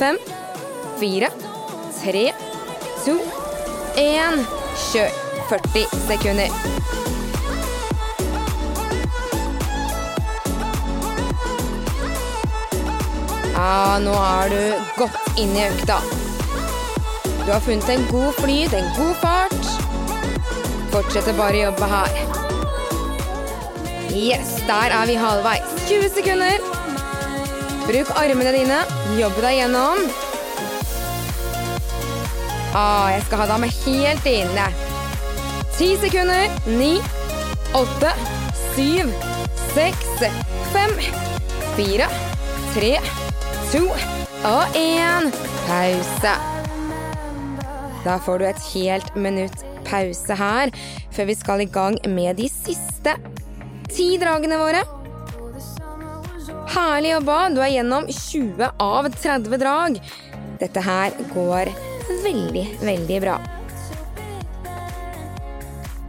fem, 0.00 0.16
fire, 0.98 1.30
tre, 2.00 2.32
to, 3.04 3.14
én. 3.96 4.42
Kjør 4.78 5.10
40 5.48 5.86
sekunder. 6.06 6.50
Ja, 13.54 13.98
nå 14.02 14.14
er 14.14 14.52
du 14.52 14.60
godt 15.00 15.38
inne 15.38 15.64
i 15.64 15.66
økta. 15.68 15.98
Du 17.44 17.50
har 17.50 17.62
funnet 17.64 17.88
en 17.94 18.06
god 18.10 18.34
flyt, 18.38 18.74
en 18.76 18.90
god 18.98 19.14
fart. 19.22 19.72
Fortsetter 20.92 21.34
bare 21.38 21.58
å 21.58 21.66
jobbe 21.68 21.90
her. 21.94 22.22
Yes, 24.14 24.56
der 24.66 24.94
er 24.94 25.10
vi 25.10 25.18
halvveis. 25.18 25.74
20 25.90 26.14
sekunder. 26.20 26.62
Bruk 27.88 28.14
armene 28.20 28.54
dine. 28.54 28.80
Jobb 29.18 29.38
deg 29.42 29.62
gjennom. 29.62 30.26
Ah, 32.76 33.08
jeg 33.14 33.22
skal 33.24 33.40
ha 33.42 33.46
deg 33.48 33.62
med 33.62 33.76
helt 33.86 34.26
inne. 34.28 34.66
10 35.78 35.94
sekunder. 36.02 36.52
9, 36.68 36.90
8, 37.78 38.12
7, 38.74 39.08
6, 39.72 40.10
5, 40.74 40.94
4, 41.78 42.10
3, 42.74 42.92
2 43.72 43.82
og 44.50 44.76
1. 44.76 45.32
Pause. 45.68 46.36
Da 48.04 48.20
får 48.24 48.38
du 48.38 48.46
et 48.48 48.68
helt 48.74 49.16
minutt 49.16 49.64
pause 49.88 50.36
her, 50.36 50.70
før 51.12 51.28
vi 51.30 51.36
skal 51.36 51.64
i 51.64 51.70
gang 51.72 51.96
med 52.12 52.36
de 52.38 52.48
siste 52.52 53.16
ti 53.88 54.12
dragene 54.20 54.60
våre. 54.60 54.84
Herlig 56.68 57.14
jobba. 57.16 57.42
Du 57.48 57.62
er 57.64 57.72
gjennom 57.78 58.08
20 58.12 58.74
av 58.76 59.08
30 59.16 59.60
drag. 59.60 60.02
Dette 60.60 60.82
her 60.84 61.16
går 61.32 61.72
veldig, 62.24 62.64
veldig 62.82 63.20
bra. 63.24 63.36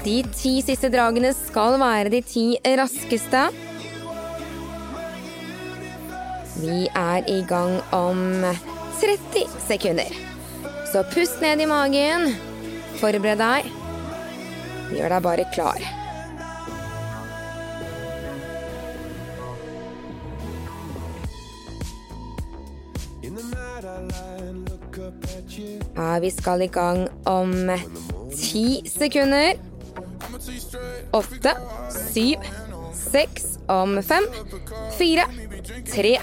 De 0.04 0.16
ti 0.32 0.54
siste 0.64 0.88
dragene 0.94 1.34
skal 1.36 1.76
være 1.82 2.14
de 2.14 2.22
ti 2.24 2.46
raskeste. 2.80 3.44
Vi 6.60 6.88
er 6.88 7.28
i 7.32 7.42
gang 7.48 7.78
om 7.96 8.24
30 9.00 9.46
sekunder. 9.68 10.16
Så 10.92 11.04
pust 11.14 11.44
ned 11.44 11.62
i 11.62 11.70
magen. 11.70 12.34
Forbered 13.00 13.40
deg. 13.40 13.70
Gjør 14.96 15.16
deg 15.16 15.26
bare 15.28 15.48
klar. 15.54 15.99
Ja, 26.00 26.20
vi 26.20 26.32
skal 26.32 26.62
i 26.62 26.68
gang 26.68 27.08
om 27.24 27.72
ti 28.36 28.84
sekunder. 29.00 29.54
Åtte, 31.12 31.52
syv, 32.14 32.38
seks, 33.12 33.44
om 33.68 34.04
fem, 34.04 34.24
fire, 34.98 35.26
tre, 35.94 36.14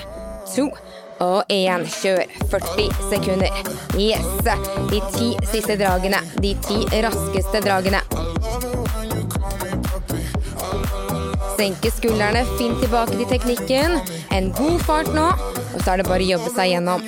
to 0.55 0.71
og 1.21 1.53
én. 1.53 1.85
Kjør 1.85 2.25
40 2.55 2.89
sekunder. 3.11 3.61
Yes! 4.01 4.49
De 4.89 5.03
ti 5.13 5.29
siste 5.53 5.77
dragene. 5.77 6.25
De 6.41 6.57
ti 6.65 6.81
raskeste 7.05 7.61
dragene. 7.61 8.01
Senke 11.57 11.91
skuldrene, 11.91 12.43
finn 12.59 12.75
tilbake 12.81 13.17
til 13.17 13.29
teknikken. 13.31 13.97
En 14.37 14.51
god 14.57 14.81
fart 14.85 15.09
nå, 15.17 15.27
og 15.75 15.81
så 15.81 15.95
er 15.95 16.03
det 16.03 16.09
bare 16.09 16.25
å 16.25 16.31
jobbe 16.35 16.53
seg 16.53 16.75
gjennom. 16.75 17.07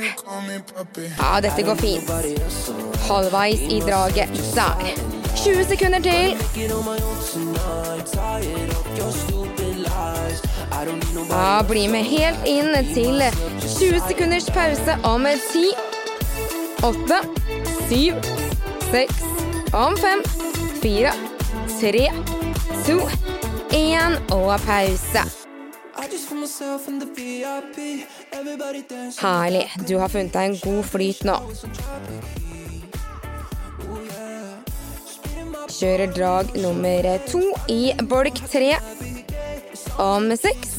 Ja, 1.19 1.35
dette 1.45 1.65
går 1.67 1.77
fint. 1.83 2.09
Halvveis 3.09 3.61
i 3.69 3.83
draget 3.85 4.33
der. 4.57 4.93
20 5.39 5.65
sekunder 5.69 6.01
til. 6.03 6.35
Ja, 11.31 11.63
bli 11.69 11.85
med 11.93 12.05
helt 12.09 12.49
inn 12.49 12.73
til 12.95 13.23
20 13.63 14.01
sekunders 14.09 14.49
pause 14.55 14.99
om 15.07 15.29
10, 15.29 15.73
8, 16.89 17.23
7, 17.89 18.15
6, 18.91 19.25
om 19.77 19.97
5, 19.97 20.23
4, 20.83 21.13
3, 21.81 22.07
2, 22.87 23.38
1 23.73 24.33
og 24.33 24.61
pause. 24.61 25.23
Herlig. 29.21 29.65
Du 29.89 29.99
har 29.99 30.09
funnet 30.09 30.33
deg 30.33 30.45
en 30.45 30.59
god 30.63 30.85
flyt 30.85 31.25
nå. 31.29 31.37
Kjører 35.79 36.13
drag 36.17 36.55
nummer 36.59 37.09
to 37.29 37.43
i 37.71 37.93
bolk 38.11 38.41
tre 38.51 38.73
om 39.99 40.31
seks, 40.39 40.75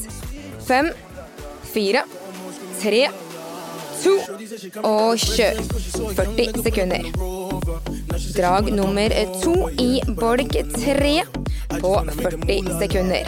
fem, 0.68 0.92
fire, 1.74 2.04
tre, 2.82 3.06
to 4.02 4.18
og 4.84 5.20
kjør. 5.20 5.64
40 6.18 6.64
sekunder. 6.64 7.99
Drag 8.36 8.72
nummer 8.74 9.10
to 9.44 9.70
i 9.80 10.02
bolk 10.08 10.52
tre 10.76 11.24
på 11.80 11.92
40 12.22 12.80
sekunder. 12.80 13.26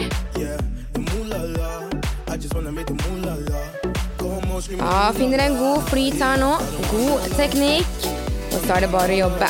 Ja, 4.78 5.12
finner 5.16 5.38
en 5.38 5.56
god 5.58 5.82
flyt 5.88 6.20
her 6.20 6.36
nå. 6.40 6.52
God 6.90 7.28
teknikk. 7.36 8.06
Og 8.52 8.58
så 8.66 8.76
er 8.76 8.84
det 8.84 8.90
bare 8.92 9.16
å 9.16 9.20
jobbe. 9.22 9.48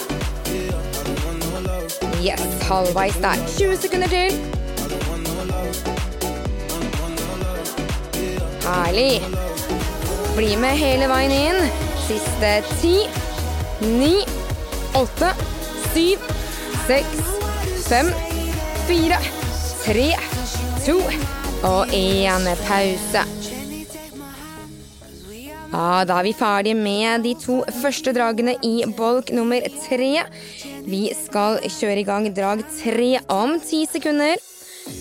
Yes, 2.22 2.42
halvveis 2.68 3.18
der. 3.22 3.42
20 3.58 3.80
sekunder 3.82 4.12
til. 4.12 4.38
Herlig. 8.62 9.22
Bli 10.36 10.54
med 10.56 10.78
hele 10.78 11.10
veien 11.10 11.34
inn. 11.34 11.58
Siste 12.06 12.52
ti, 12.78 12.94
ni, 13.82 14.14
åtte, 14.94 15.32
syv, 15.94 16.18
seks, 16.86 17.20
fem, 17.88 18.10
fire, 18.88 19.18
tre, 19.84 20.08
to 20.84 20.98
og 21.62 21.94
én 21.96 22.48
pause. 22.66 23.24
Ja, 25.72 26.04
da 26.04 26.18
er 26.18 26.26
vi 26.26 26.34
ferdige 26.36 26.76
med 26.76 27.24
de 27.24 27.32
to 27.40 27.62
første 27.80 28.12
dragene 28.12 28.58
i 28.60 28.82
bolk 28.98 29.32
nummer 29.32 29.64
tre. 29.86 30.10
Vi 30.84 31.06
skal 31.16 31.62
kjøre 31.64 32.02
i 32.02 32.06
gang 32.08 32.28
drag 32.36 32.66
tre 32.76 33.14
om 33.32 33.56
ti 33.64 33.86
sekunder. 33.88 34.36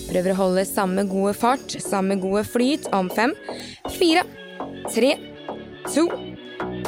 Prøver 0.07 0.31
å 0.31 0.39
holde 0.39 0.63
samme 0.69 1.03
gode 1.09 1.33
fart, 1.35 1.75
samme 1.83 2.15
gode 2.21 2.45
flyt 2.47 2.87
om 2.95 3.09
fem, 3.11 3.33
fire, 3.97 4.23
tre, 4.93 5.17
to, 5.89 6.07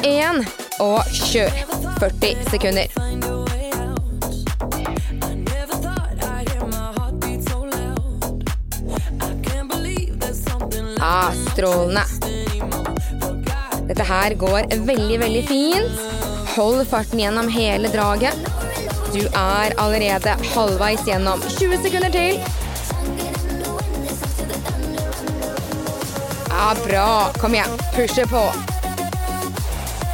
én 0.03 0.43
og 0.83 1.03
kjør. 1.07 1.51
40 1.99 2.35
sekunder. 2.51 2.87
Ah, 10.99 11.31
strålende. 11.51 12.03
Dette 13.87 14.03
her 14.03 14.33
går 14.39 14.67
veldig, 14.87 15.19
veldig 15.19 15.45
fint. 15.47 16.03
Hold 16.55 16.85
farten 16.87 17.19
gjennom 17.19 17.49
hele 17.51 17.91
draget. 17.91 18.35
Du 19.13 19.21
er 19.27 19.75
allerede 19.77 20.35
halvveis 20.55 21.03
gjennom. 21.07 21.41
20 21.59 21.81
sekunder 21.83 22.09
til. 22.09 22.39
Ja, 26.49 26.75
bra. 26.85 27.09
Kom 27.41 27.53
igjen. 27.53 27.81
Pushe 27.95 28.27
på. 28.27 28.72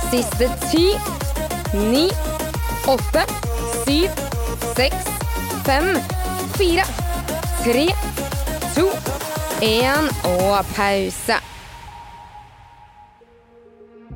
Siste 0.10 0.48
ti, 0.72 0.88
ni, 1.74 2.08
åtte, 2.90 3.22
syv, 3.86 4.10
seks, 4.74 5.06
fem, 5.68 5.92
fire, 6.56 6.86
tre, 7.62 7.84
to, 8.74 8.88
én 9.62 10.10
og 10.32 10.74
pause. 10.74 11.38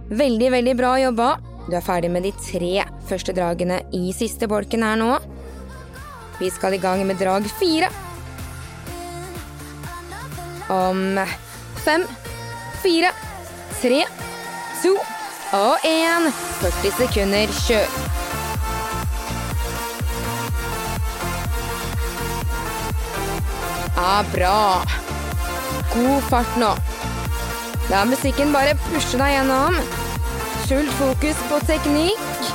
Veldig, 0.10 0.50
veldig 0.58 0.76
bra 0.82 0.96
jobba. 1.04 1.30
Du 1.70 1.78
er 1.78 1.86
ferdig 1.86 2.10
med 2.10 2.26
de 2.26 2.34
tre 2.42 2.90
første 3.06 3.38
dragene 3.38 3.84
i 3.94 4.10
siste 4.18 4.50
bolken 4.50 4.82
her 4.82 4.98
nå. 4.98 5.14
Vi 6.42 6.50
skal 6.50 6.74
i 6.74 6.82
gang 6.82 7.06
med 7.06 7.22
drag 7.22 7.46
fire. 7.62 7.94
Om 10.74 11.22
fem, 11.86 12.10
fire, 12.82 13.14
tre, 13.78 14.08
to 14.82 14.98
og 15.54 15.78
én. 15.86 16.32
40 16.62 16.92
sekunder, 16.98 17.48
kjør. 17.68 17.88
Ja, 23.98 24.24
bra. 24.34 24.82
God 25.94 26.22
fart 26.30 26.58
nå. 26.58 26.74
La 27.92 28.04
musikken 28.10 28.54
bare 28.56 28.74
pushe 28.88 29.20
deg 29.22 29.36
gjennom. 29.38 29.78
Fullt 30.66 30.94
fokus 30.98 31.46
på 31.52 31.62
teknikk. 31.70 32.52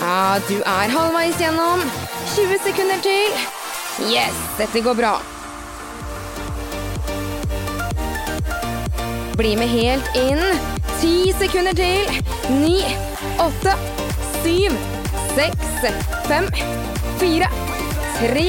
Ja, 0.00 0.38
du 0.48 0.58
er 0.62 0.92
halvveis 0.96 1.40
gjennom. 1.42 1.84
20 2.34 2.60
sekunder 2.64 3.00
til. 3.04 3.40
Yes, 4.08 4.44
dette 4.58 4.80
går 4.84 4.94
bra. 4.94 5.16
Bli 9.36 9.52
med 9.56 9.68
helt 9.68 10.16
inn. 10.16 10.40
10 11.00 11.32
sekunder 11.36 11.74
til. 11.76 12.08
9, 12.48 12.78
8, 13.44 13.72
7, 14.42 14.76
6, 15.36 15.56
5, 16.28 16.46
4, 17.20 17.48
3, 18.16 18.44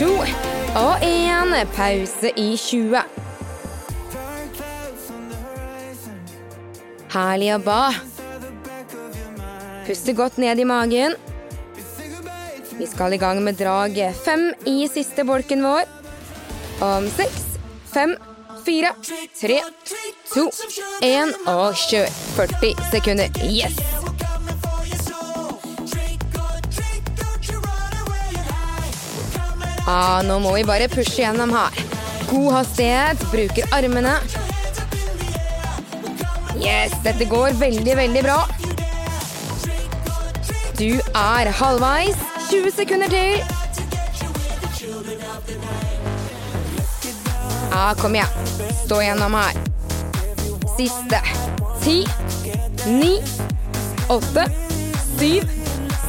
2 0.00 0.08
og 0.80 1.04
1. 1.06 1.68
Pause 1.76 2.32
i 2.34 2.48
20. 2.56 3.02
Herlig 7.14 7.52
jobba. 7.52 7.78
Puste 9.86 10.14
godt 10.14 10.38
ned 10.38 10.58
i 10.58 10.66
magen. 10.66 11.14
Vi 12.78 12.86
skal 12.86 13.14
i 13.14 13.20
gang 13.22 13.42
med 13.44 13.58
drag 13.60 13.98
fem 14.24 14.50
i 14.66 14.88
siste 14.90 15.22
bolken 15.28 15.62
vår. 15.62 15.86
Om 16.82 17.06
seks, 17.14 17.46
fem, 17.92 18.16
fire, 18.64 18.92
tre, 19.40 19.60
to, 20.32 20.50
én 21.02 21.32
og 21.50 21.74
kjør. 21.88 22.08
40 22.36 22.74
sekunder. 22.90 23.28
Yes! 23.44 23.76
Ah, 29.90 30.20
nå 30.22 30.38
må 30.38 30.52
vi 30.54 30.62
bare 30.68 30.86
pushe 30.92 31.16
gjennom 31.18 31.50
her. 31.56 31.74
God 32.30 32.52
hastighet, 32.60 33.22
bruker 33.32 33.66
armene. 33.74 34.14
Yes, 36.60 36.92
dette 37.04 37.26
går 37.26 37.56
veldig, 37.58 37.96
veldig 37.96 38.22
bra. 38.22 38.40
Du 40.78 41.00
er 41.14 41.50
halvveis. 41.60 42.16
20 42.50 42.70
sekunder 42.76 43.08
til. 43.08 43.42
Ah, 47.72 47.94
kom 47.94 48.14
igjen. 48.14 48.39
Stå 48.90 49.02
gjennom 49.02 49.34
her. 49.34 49.52
Siste. 50.76 51.18
Ti, 51.82 52.06
ni, 52.86 53.22
åtte, 54.08 54.46
syv, 55.18 55.44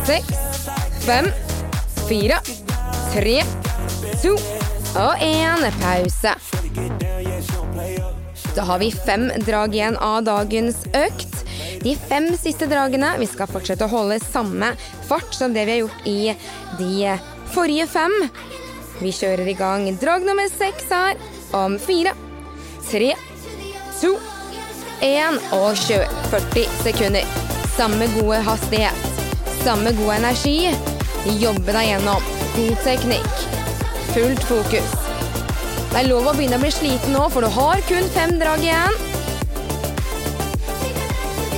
seks, 0.07 0.39
fem, 1.05 1.27
fire, 2.09 2.39
tre, 3.13 3.35
to 4.23 4.31
og 4.97 5.21
én. 5.21 5.67
Pause. 5.83 6.33
Da 8.55 8.65
har 8.65 8.81
vi 8.81 8.89
fem 8.91 9.29
drag 9.45 9.77
igjen 9.77 9.99
av 10.01 10.23
dagens 10.25 10.81
økt. 10.89 11.37
De 11.85 11.93
fem 12.09 12.31
siste 12.33 12.65
dragene 12.65 13.13
Vi 13.21 13.29
skal 13.29 13.49
fortsette 13.49 13.85
å 13.85 13.93
holde 13.93 14.17
samme 14.25 14.73
fart 15.05 15.37
som 15.37 15.53
det 15.53 15.67
vi 15.69 15.77
har 15.77 15.83
gjort 15.83 16.09
i 16.09 16.33
de 16.81 17.13
forrige 17.53 17.85
fem. 17.93 18.17
Vi 19.05 19.13
kjører 19.13 19.53
i 19.53 19.57
gang 19.61 19.85
drag 20.01 20.25
nummer 20.25 20.49
seks 20.57 20.89
her 20.89 21.21
om 21.53 21.77
fire, 21.77 22.17
tre, 22.91 23.13
to, 24.01 24.15
én 25.05 25.37
og 25.55 25.77
kjør. 25.79 26.07
40 26.31 26.65
sekunder. 26.83 27.37
Samme 27.77 28.07
gode 28.17 28.41
hastighet. 28.43 29.05
Samme 29.63 29.93
god 29.95 30.17
energi. 30.17 30.71
Jobbe 31.39 31.71
deg 31.71 31.87
gjennom. 31.91 32.25
God 32.55 32.81
teknikk. 32.83 33.45
Fullt 34.11 34.43
fokus. 34.49 34.97
Det 35.91 36.01
er 36.01 36.09
lov 36.09 36.27
å 36.27 36.33
begynne 36.35 36.59
å 36.59 36.63
bli 36.63 36.71
sliten 36.71 37.15
nå, 37.15 37.23
for 37.31 37.43
du 37.43 37.51
har 37.51 37.83
kun 37.87 38.07
fem 38.15 38.37
drag 38.39 38.63
igjen. 38.63 38.99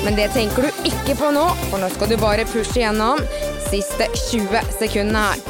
Men 0.04 0.18
det 0.20 0.30
tenker 0.36 0.68
du 0.68 0.88
ikke 0.90 1.16
på 1.18 1.32
nå, 1.34 1.48
for 1.70 1.82
nå 1.82 1.90
skal 1.94 2.12
du 2.12 2.18
bare 2.22 2.46
pushe 2.50 2.82
gjennom 2.82 3.22
siste 3.70 4.10
20 4.30 4.74
sekundene 4.82 5.26
her. 5.32 5.50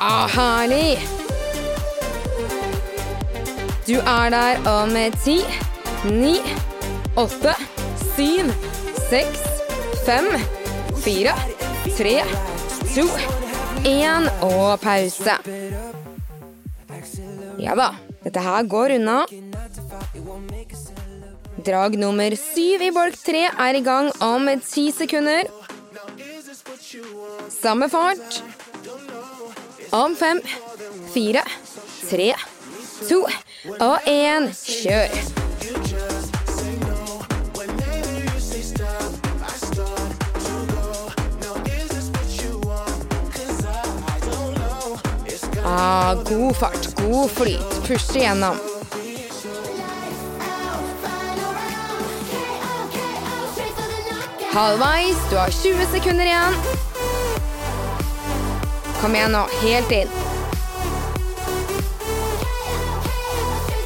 Ah, 0.00 0.28
herlig! 0.30 1.15
Du 3.86 3.94
er 4.02 4.30
der 4.34 4.64
om 4.66 4.96
ti, 5.22 5.36
ni, 6.10 6.40
åtte, 7.14 7.52
syv, 8.16 8.48
seks, 9.06 9.44
fem, 10.02 10.26
fire, 11.04 11.34
tre, 11.94 12.16
to, 12.96 13.04
én 13.86 14.26
og 14.42 14.80
pause. 14.82 15.38
Ja 17.62 17.78
da, 17.78 17.92
dette 18.26 18.44
her 18.48 18.66
går 18.74 18.96
unna. 18.96 19.20
Drag 21.70 21.94
nummer 22.02 22.34
syv 22.42 22.82
i 22.88 22.90
bolk 22.90 23.22
tre 23.22 23.46
er 23.54 23.78
i 23.78 23.86
gang 23.86 24.10
om 24.18 24.50
ti 24.66 24.90
sekunder. 24.90 25.46
Samme 27.54 27.86
fart. 27.94 28.42
Om 29.94 30.18
fem, 30.18 30.42
fire, 31.14 31.46
tre, 32.10 32.32
to 33.06 33.22
og 33.80 33.98
én. 34.06 34.50
Kjør. 34.64 35.08
Ah, 45.68 46.14
god 46.24 46.54
fart, 46.54 46.94
god 46.96 47.28
flyt. 47.28 47.86
Puste 47.88 48.18
gjennom. 48.18 48.56
Halvveis. 54.56 55.16
Du 55.30 55.36
har 55.36 55.50
20 55.50 55.86
sekunder 55.92 56.24
igjen. 56.24 56.54
Kom 59.00 59.14
igjen 59.14 59.36
nå. 59.36 59.44
Helt 59.60 59.92
inn. 59.92 60.25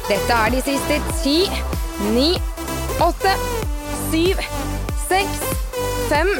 Dette 0.09 0.33
er 0.33 0.51
de 0.51 0.61
siste 0.65 0.97
ti, 1.21 1.35
ni, 2.11 2.31
åtte, 3.03 3.33
syv, 4.09 4.41
seks, 5.07 5.43
fem, 6.09 6.31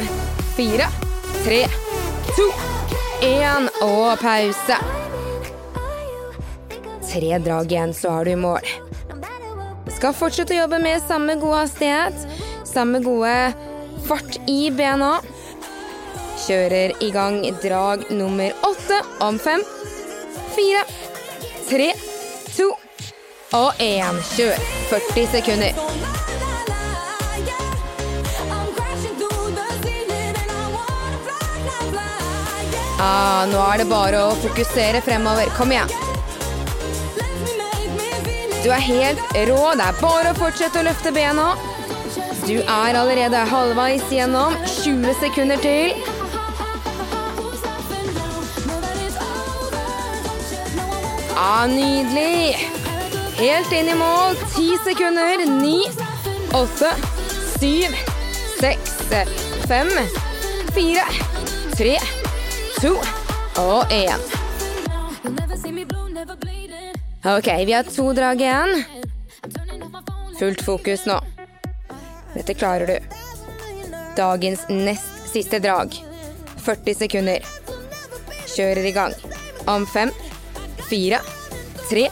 fire, 0.56 0.88
tre, 1.44 1.60
to, 2.36 2.48
én 3.24 3.68
og 3.84 4.18
pause. 4.20 4.78
Tre 7.12 7.38
drag 7.44 7.72
igjen, 7.72 7.94
så 7.94 8.16
er 8.18 8.26
du 8.26 8.32
i 8.34 8.40
mål. 8.40 8.72
Skal 9.92 10.16
fortsette 10.16 10.56
å 10.56 10.62
jobbe 10.64 10.80
med 10.82 11.04
samme 11.06 11.36
gode 11.40 11.62
hastighet, 11.62 12.26
samme 12.66 13.02
gode 13.04 13.36
fart 14.08 14.40
i 14.50 14.72
bena. 14.74 15.14
Kjører 16.42 16.96
i 17.04 17.12
gang 17.14 17.38
drag 17.62 18.08
nummer 18.10 18.56
åtte 18.66 18.98
om 19.22 19.38
fem, 19.38 19.62
fire, 20.56 20.82
og 23.52 23.72
én. 23.78 24.20
Kjør 24.34 24.56
40 24.90 25.26
sekunder. 25.32 25.72
Ah, 33.02 33.44
nå 33.50 33.58
er 33.72 33.82
det 33.82 33.88
bare 33.90 34.22
å 34.28 34.34
fokusere 34.44 35.02
fremover. 35.02 35.50
Kom 35.58 35.72
igjen. 35.74 35.90
Du 38.62 38.70
er 38.70 38.84
helt 38.86 39.22
rå. 39.48 39.62
Det 39.74 39.88
er 39.88 40.00
bare 40.00 40.30
å 40.30 40.38
fortsette 40.38 40.80
å 40.80 40.86
løfte 40.86 41.12
bena. 41.14 41.52
Du 42.46 42.60
er 42.60 42.98
allerede 42.98 43.42
halvveis 43.50 44.06
gjennom. 44.10 44.54
20 44.70 45.18
sekunder 45.18 45.58
til. 45.62 45.96
Ah, 51.34 51.66
nydelig. 51.66 52.81
Helt 53.42 53.72
inn 53.72 53.88
i 53.88 53.94
mål. 53.94 54.36
Ti 54.54 54.78
sekunder. 54.84 55.46
Ni, 55.62 55.82
åtte, 56.54 56.90
syv, 57.58 57.96
seks, 58.60 58.92
fem, 59.66 59.90
fire, 60.74 61.02
tre, 61.74 61.96
to 62.78 62.92
og 63.58 63.90
én. 63.90 64.22
Ok, 67.34 67.50
vi 67.66 67.72
har 67.72 67.90
to 67.90 68.12
drag 68.14 68.46
igjen. 68.46 68.84
Fullt 70.38 70.62
fokus 70.62 71.02
nå. 71.10 71.18
Dette 72.38 72.54
klarer 72.54 72.94
du. 72.94 73.12
Dagens 74.16 74.68
nest 74.70 75.30
siste 75.34 75.58
drag. 75.58 75.98
40 76.62 76.94
sekunder. 76.94 77.54
Kjører 78.54 78.86
i 78.86 78.94
gang. 78.94 79.14
Om 79.66 79.90
fem, 79.90 80.14
fire, 80.86 81.18
tre, 81.90 82.06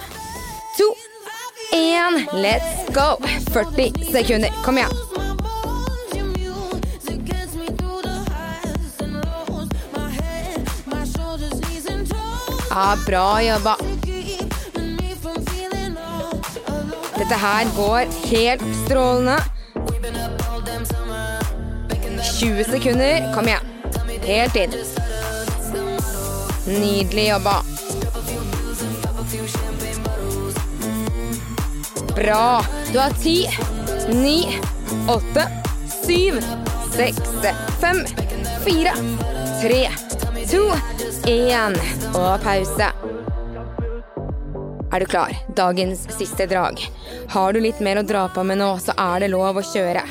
én. 1.73 2.27
Let's 2.33 2.95
go! 2.95 3.27
40 3.53 4.13
sekunder. 4.13 4.51
Kom 4.65 4.79
igjen. 4.79 4.91
Ja, 12.71 12.97
bra 13.07 13.43
jobba. 13.43 13.77
Dette 17.19 17.35
her 17.35 17.67
går 17.77 18.05
helt 18.31 18.63
strålende. 18.85 19.39
20 22.39 22.65
sekunder. 22.65 23.35
Kom 23.35 23.49
igjen. 23.49 23.61
Helt 24.23 24.57
inn. 24.57 24.73
Nydelig 26.67 27.29
jobba. 27.29 27.80
Bra. 32.21 32.65
Du 32.93 32.99
har 32.99 33.11
ti, 33.11 33.49
ni, 34.09 34.59
åtte, 35.09 35.47
syv, 36.07 36.35
seks, 36.93 37.31
fem, 37.81 37.97
fire, 38.65 38.93
tre, 39.63 39.89
to, 40.51 40.67
én. 41.25 41.79
Og 42.13 42.45
pause. 42.45 42.91
Er 44.93 45.01
du 45.01 45.07
klar? 45.07 45.33
Dagens 45.57 46.05
siste 46.19 46.45
drag. 46.47 46.85
Har 47.33 47.57
du 47.57 47.63
litt 47.65 47.81
mer 47.81 48.03
å 48.03 48.05
dra 48.05 48.29
på 48.29 48.45
med 48.45 48.61
nå, 48.61 48.69
så 48.85 48.93
er 49.01 49.25
det 49.25 49.33
lov 49.33 49.57
å 49.57 49.65
kjøre. 49.73 50.05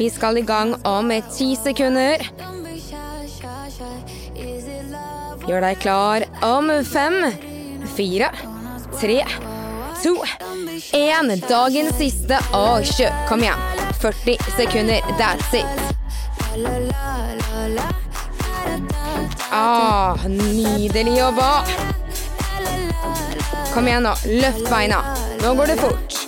Vi 0.00 0.08
skal 0.08 0.40
i 0.40 0.48
gang 0.48 0.72
om 0.88 1.12
ti 1.36 1.52
sekunder. 1.60 2.24
Gjør 5.44 5.68
deg 5.68 5.84
klar 5.84 6.24
om 6.48 6.72
fem, 6.88 7.26
fire, 7.92 8.32
tre, 8.96 9.20
to, 10.02 10.24
én. 10.92 11.42
Dagens 11.48 11.96
siste. 11.96 12.38
Og 12.52 12.84
kjør. 12.86 13.12
Kom 13.28 13.42
igjen. 13.42 13.58
40 14.00 14.36
sekunder. 14.56 15.00
That's 15.18 15.54
it. 15.54 15.66
Ah, 19.52 20.18
nydelig 20.26 21.18
jobba. 21.18 21.64
Kom 23.74 23.88
igjen 23.88 24.02
nå. 24.02 24.14
Løft 24.42 24.68
beina. 24.70 25.02
Nå 25.42 25.54
går 25.54 25.72
det 25.72 25.78
fort. 25.80 26.18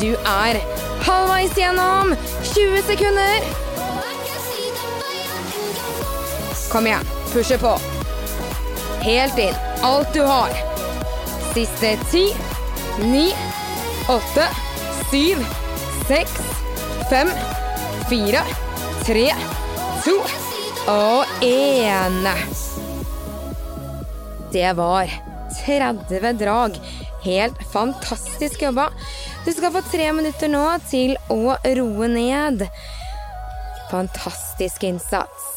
Du 0.00 0.10
er 0.12 0.60
halvveis 1.06 1.56
gjennom. 1.56 2.14
20 2.54 2.82
sekunder. 2.90 3.50
Kom 6.72 6.86
igjen. 6.86 7.12
Pushe 7.32 7.58
på. 7.58 7.93
Helt 9.04 9.38
inn. 9.38 9.54
Alt 9.82 10.14
du 10.14 10.22
har. 10.22 10.50
Siste 11.54 11.90
ti, 12.10 12.22
ni, 13.04 13.26
åtte, 14.08 14.46
syv, 15.10 15.42
seks, 16.08 16.38
fem, 17.10 17.28
fire, 18.08 18.40
tre, 19.04 19.26
to 20.06 20.16
og 20.88 21.44
én. 21.44 22.16
Det 24.52 24.72
var 24.80 25.12
30 25.66 26.32
drag. 26.40 26.80
Helt 27.28 27.60
fantastisk 27.72 28.62
jobba. 28.62 28.88
Du 29.44 29.52
skal 29.52 29.72
få 29.72 29.84
tre 29.92 30.12
minutter 30.16 30.48
nå 30.48 30.64
til 30.88 31.18
å 31.28 31.58
roe 31.76 32.08
ned. 32.08 32.64
Fantastisk 33.92 34.88
innsats. 34.88 35.52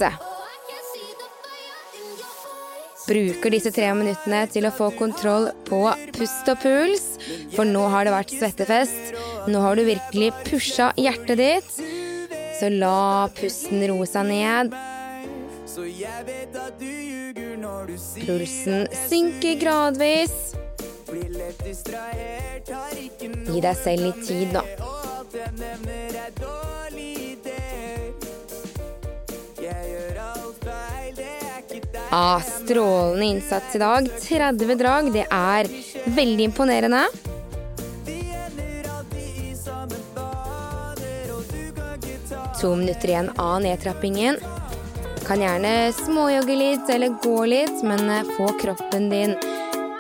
Bruker 3.07 3.53
disse 3.53 3.71
tre 3.71 3.87
minuttene 3.95 4.41
til 4.51 4.67
å 4.67 4.73
få 4.75 4.89
kontroll 4.97 5.47
på 5.67 5.79
pust 6.17 6.49
og 6.51 6.59
puls, 6.59 7.05
for 7.55 7.63
nå 7.67 7.85
har 7.93 8.03
det 8.03 8.11
vært 8.11 8.33
svettefest. 8.35 9.15
Nå 9.47 9.61
har 9.63 9.79
du 9.79 9.85
virkelig 9.87 10.33
pusha 10.47 10.91
hjertet 10.99 11.39
ditt. 11.39 11.71
Så 12.57 12.71
la 12.73 13.29
pusten 13.37 13.85
roe 13.87 14.07
seg 14.09 14.27
ned. 14.27 14.75
Pulsen 18.25 18.87
synker 19.07 19.59
gradvis. 19.61 20.35
Gi 23.47 23.61
deg 23.63 23.75
selv 23.85 24.07
litt 24.09 24.23
tid, 24.27 24.51
nå. 24.57 24.63
Ah, 32.09 32.39
strålende 32.39 33.25
innsats 33.25 33.75
i 33.75 33.79
dag. 33.79 34.09
30 34.21 34.75
drag, 34.75 35.13
det 35.13 35.25
er 35.31 35.67
veldig 36.05 36.43
imponerende. 36.43 37.03
To 42.61 42.75
minutter 42.75 43.11
igjen 43.11 43.29
av 43.37 43.61
nedtrappingen. 43.61 44.39
Kan 45.27 45.43
gjerne 45.43 45.91
småjogge 45.93 46.55
litt 46.55 46.89
eller 46.89 47.19
gå 47.23 47.45
litt, 47.45 47.83
men 47.83 48.09
eh, 48.09 48.31
få 48.37 48.47
kroppen 48.61 49.09
din 49.11 49.35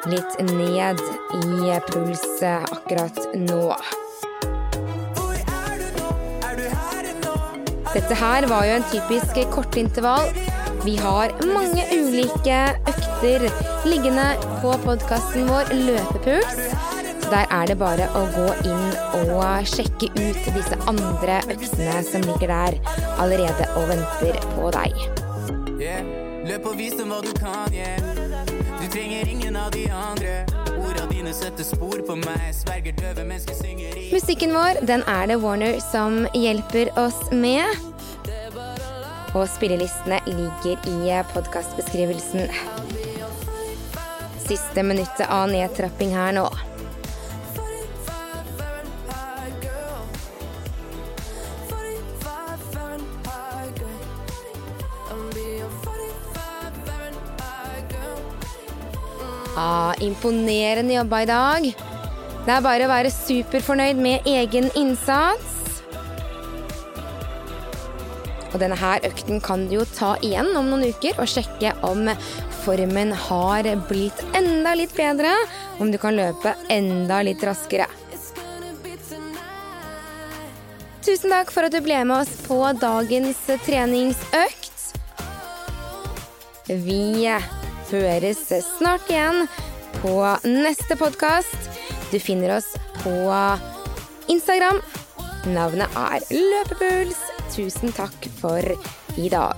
litt 0.07 0.39
ned 0.39 1.03
i 1.43 1.79
puls 1.91 2.41
eh, 2.41 2.63
akkurat 2.63 3.19
nå? 3.35 3.75
Dette 7.93 8.15
her 8.15 8.47
var 8.47 8.65
jo 8.65 8.77
en 8.79 8.87
typisk 8.91 9.41
kortintervall. 9.51 10.46
Vi 10.87 10.95
har 10.95 11.33
mange 11.43 11.83
ulike 11.91 12.57
økter 12.87 13.41
liggende 13.83 14.27
på 14.61 14.69
podkasten 14.85 15.49
vår 15.49 15.73
Løpepuls. 15.75 16.61
Der 17.27 17.43
er 17.51 17.67
det 17.67 17.75
bare 17.81 18.05
å 18.15 18.21
gå 18.31 18.45
inn 18.69 18.85
og 19.19 19.67
sjekke 19.67 20.07
ut 20.15 20.47
disse 20.55 20.77
andre 20.87 21.41
øktene 21.51 21.97
som 22.07 22.23
ligger 22.29 22.53
der 22.53 22.77
allerede 23.19 23.67
og 23.73 23.91
venter 23.91 24.39
på 24.53 24.71
deg. 24.77 24.95
Yeah. 25.75 26.07
Løp 26.47 26.71
og 26.71 26.79
vis 26.79 26.95
dem 26.95 27.11
hva 27.11 27.19
du 27.25 27.33
kan, 27.35 27.67
yeah. 27.75 27.99
Du 28.79 28.87
trenger 28.87 29.27
ingen 29.27 29.59
av 29.59 29.75
de 29.75 29.89
andre. 29.91 30.37
Musikken 34.13 34.55
vår 34.55 34.79
den 34.87 35.03
er 35.03 35.27
det 35.27 35.37
Warner 35.43 35.81
som 35.91 36.23
hjelper 36.31 36.95
oss 36.95 37.19
med. 37.35 37.96
Og 39.35 39.43
spillelistene 39.51 40.21
ligger 40.25 40.87
i 40.87 41.11
podkastbeskrivelsen. 41.33 42.47
Siste 44.47 44.83
minuttet 44.83 45.27
av 45.27 45.49
nedtrapping 45.51 46.15
her 46.15 46.31
nå. 46.37 46.47
Ah, 59.57 59.93
imponerende 59.99 60.93
jobba 60.93 61.21
i 61.21 61.25
dag. 61.25 61.63
Det 62.45 62.53
er 62.53 62.61
bare 62.61 62.85
å 62.85 62.91
være 62.91 63.09
superfornøyd 63.11 63.97
med 63.99 64.27
egen 64.29 64.69
innsats. 64.77 65.46
Og 68.57 68.63
denne 68.63 68.77
her 68.81 69.03
økten 69.05 69.37
kan 69.37 69.67
du 69.69 69.75
jo 69.75 69.83
ta 69.93 70.15
igjen 70.25 70.47
om 70.57 70.71
noen 70.71 70.87
uker 70.89 71.19
og 71.21 71.29
sjekke 71.29 71.75
om 71.85 72.07
formen 72.63 73.11
har 73.27 73.67
blitt 73.85 74.23
enda 74.33 74.71
litt 74.79 74.95
bedre. 74.97 75.29
Om 75.77 75.91
du 75.93 75.99
kan 76.01 76.17
løpe 76.17 76.55
enda 76.73 77.19
litt 77.21 77.45
raskere. 77.45 77.85
Tusen 81.05 81.29
takk 81.29 81.53
for 81.53 81.69
at 81.69 81.77
du 81.77 81.83
ble 81.85 82.01
med 82.01 82.17
oss 82.17 82.33
på 82.47 82.57
dagens 82.81 83.45
treningsøkt. 83.67 84.89
Vi 86.65 87.29
høres 87.93 88.41
snart 88.73 89.05
igjen 89.13 89.45
på 90.01 90.17
neste 90.49 90.97
podkast. 90.97 91.69
Du 92.09 92.17
finner 92.17 92.57
oss 92.57 92.73
på 93.05 93.15
Instagram. 94.33 94.81
Navnet 95.53 96.01
er 96.09 96.31
Løpepuls. 96.33 97.26
Tusen 97.57 97.89
takk 97.89 98.27
for 98.37 98.61
i 99.17 99.29
dag. 99.29 99.57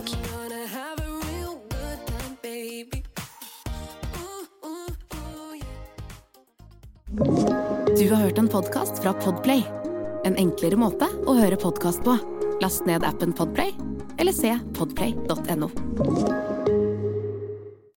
Du 7.98 8.10
har 8.10 8.16
hørt 8.16 8.38
en 8.38 8.48
podkast 8.48 9.04
fra 9.04 9.14
Podplay. 9.14 9.66
En 10.24 10.40
enklere 10.40 10.80
måte 10.80 11.12
å 11.28 11.36
høre 11.42 11.60
podkast 11.60 12.08
på. 12.08 12.16
Last 12.64 12.88
ned 12.88 13.04
appen 13.04 13.36
Podplay, 13.36 13.76
eller 14.16 14.32
se 14.32 14.56
podplay.no. 14.80 16.79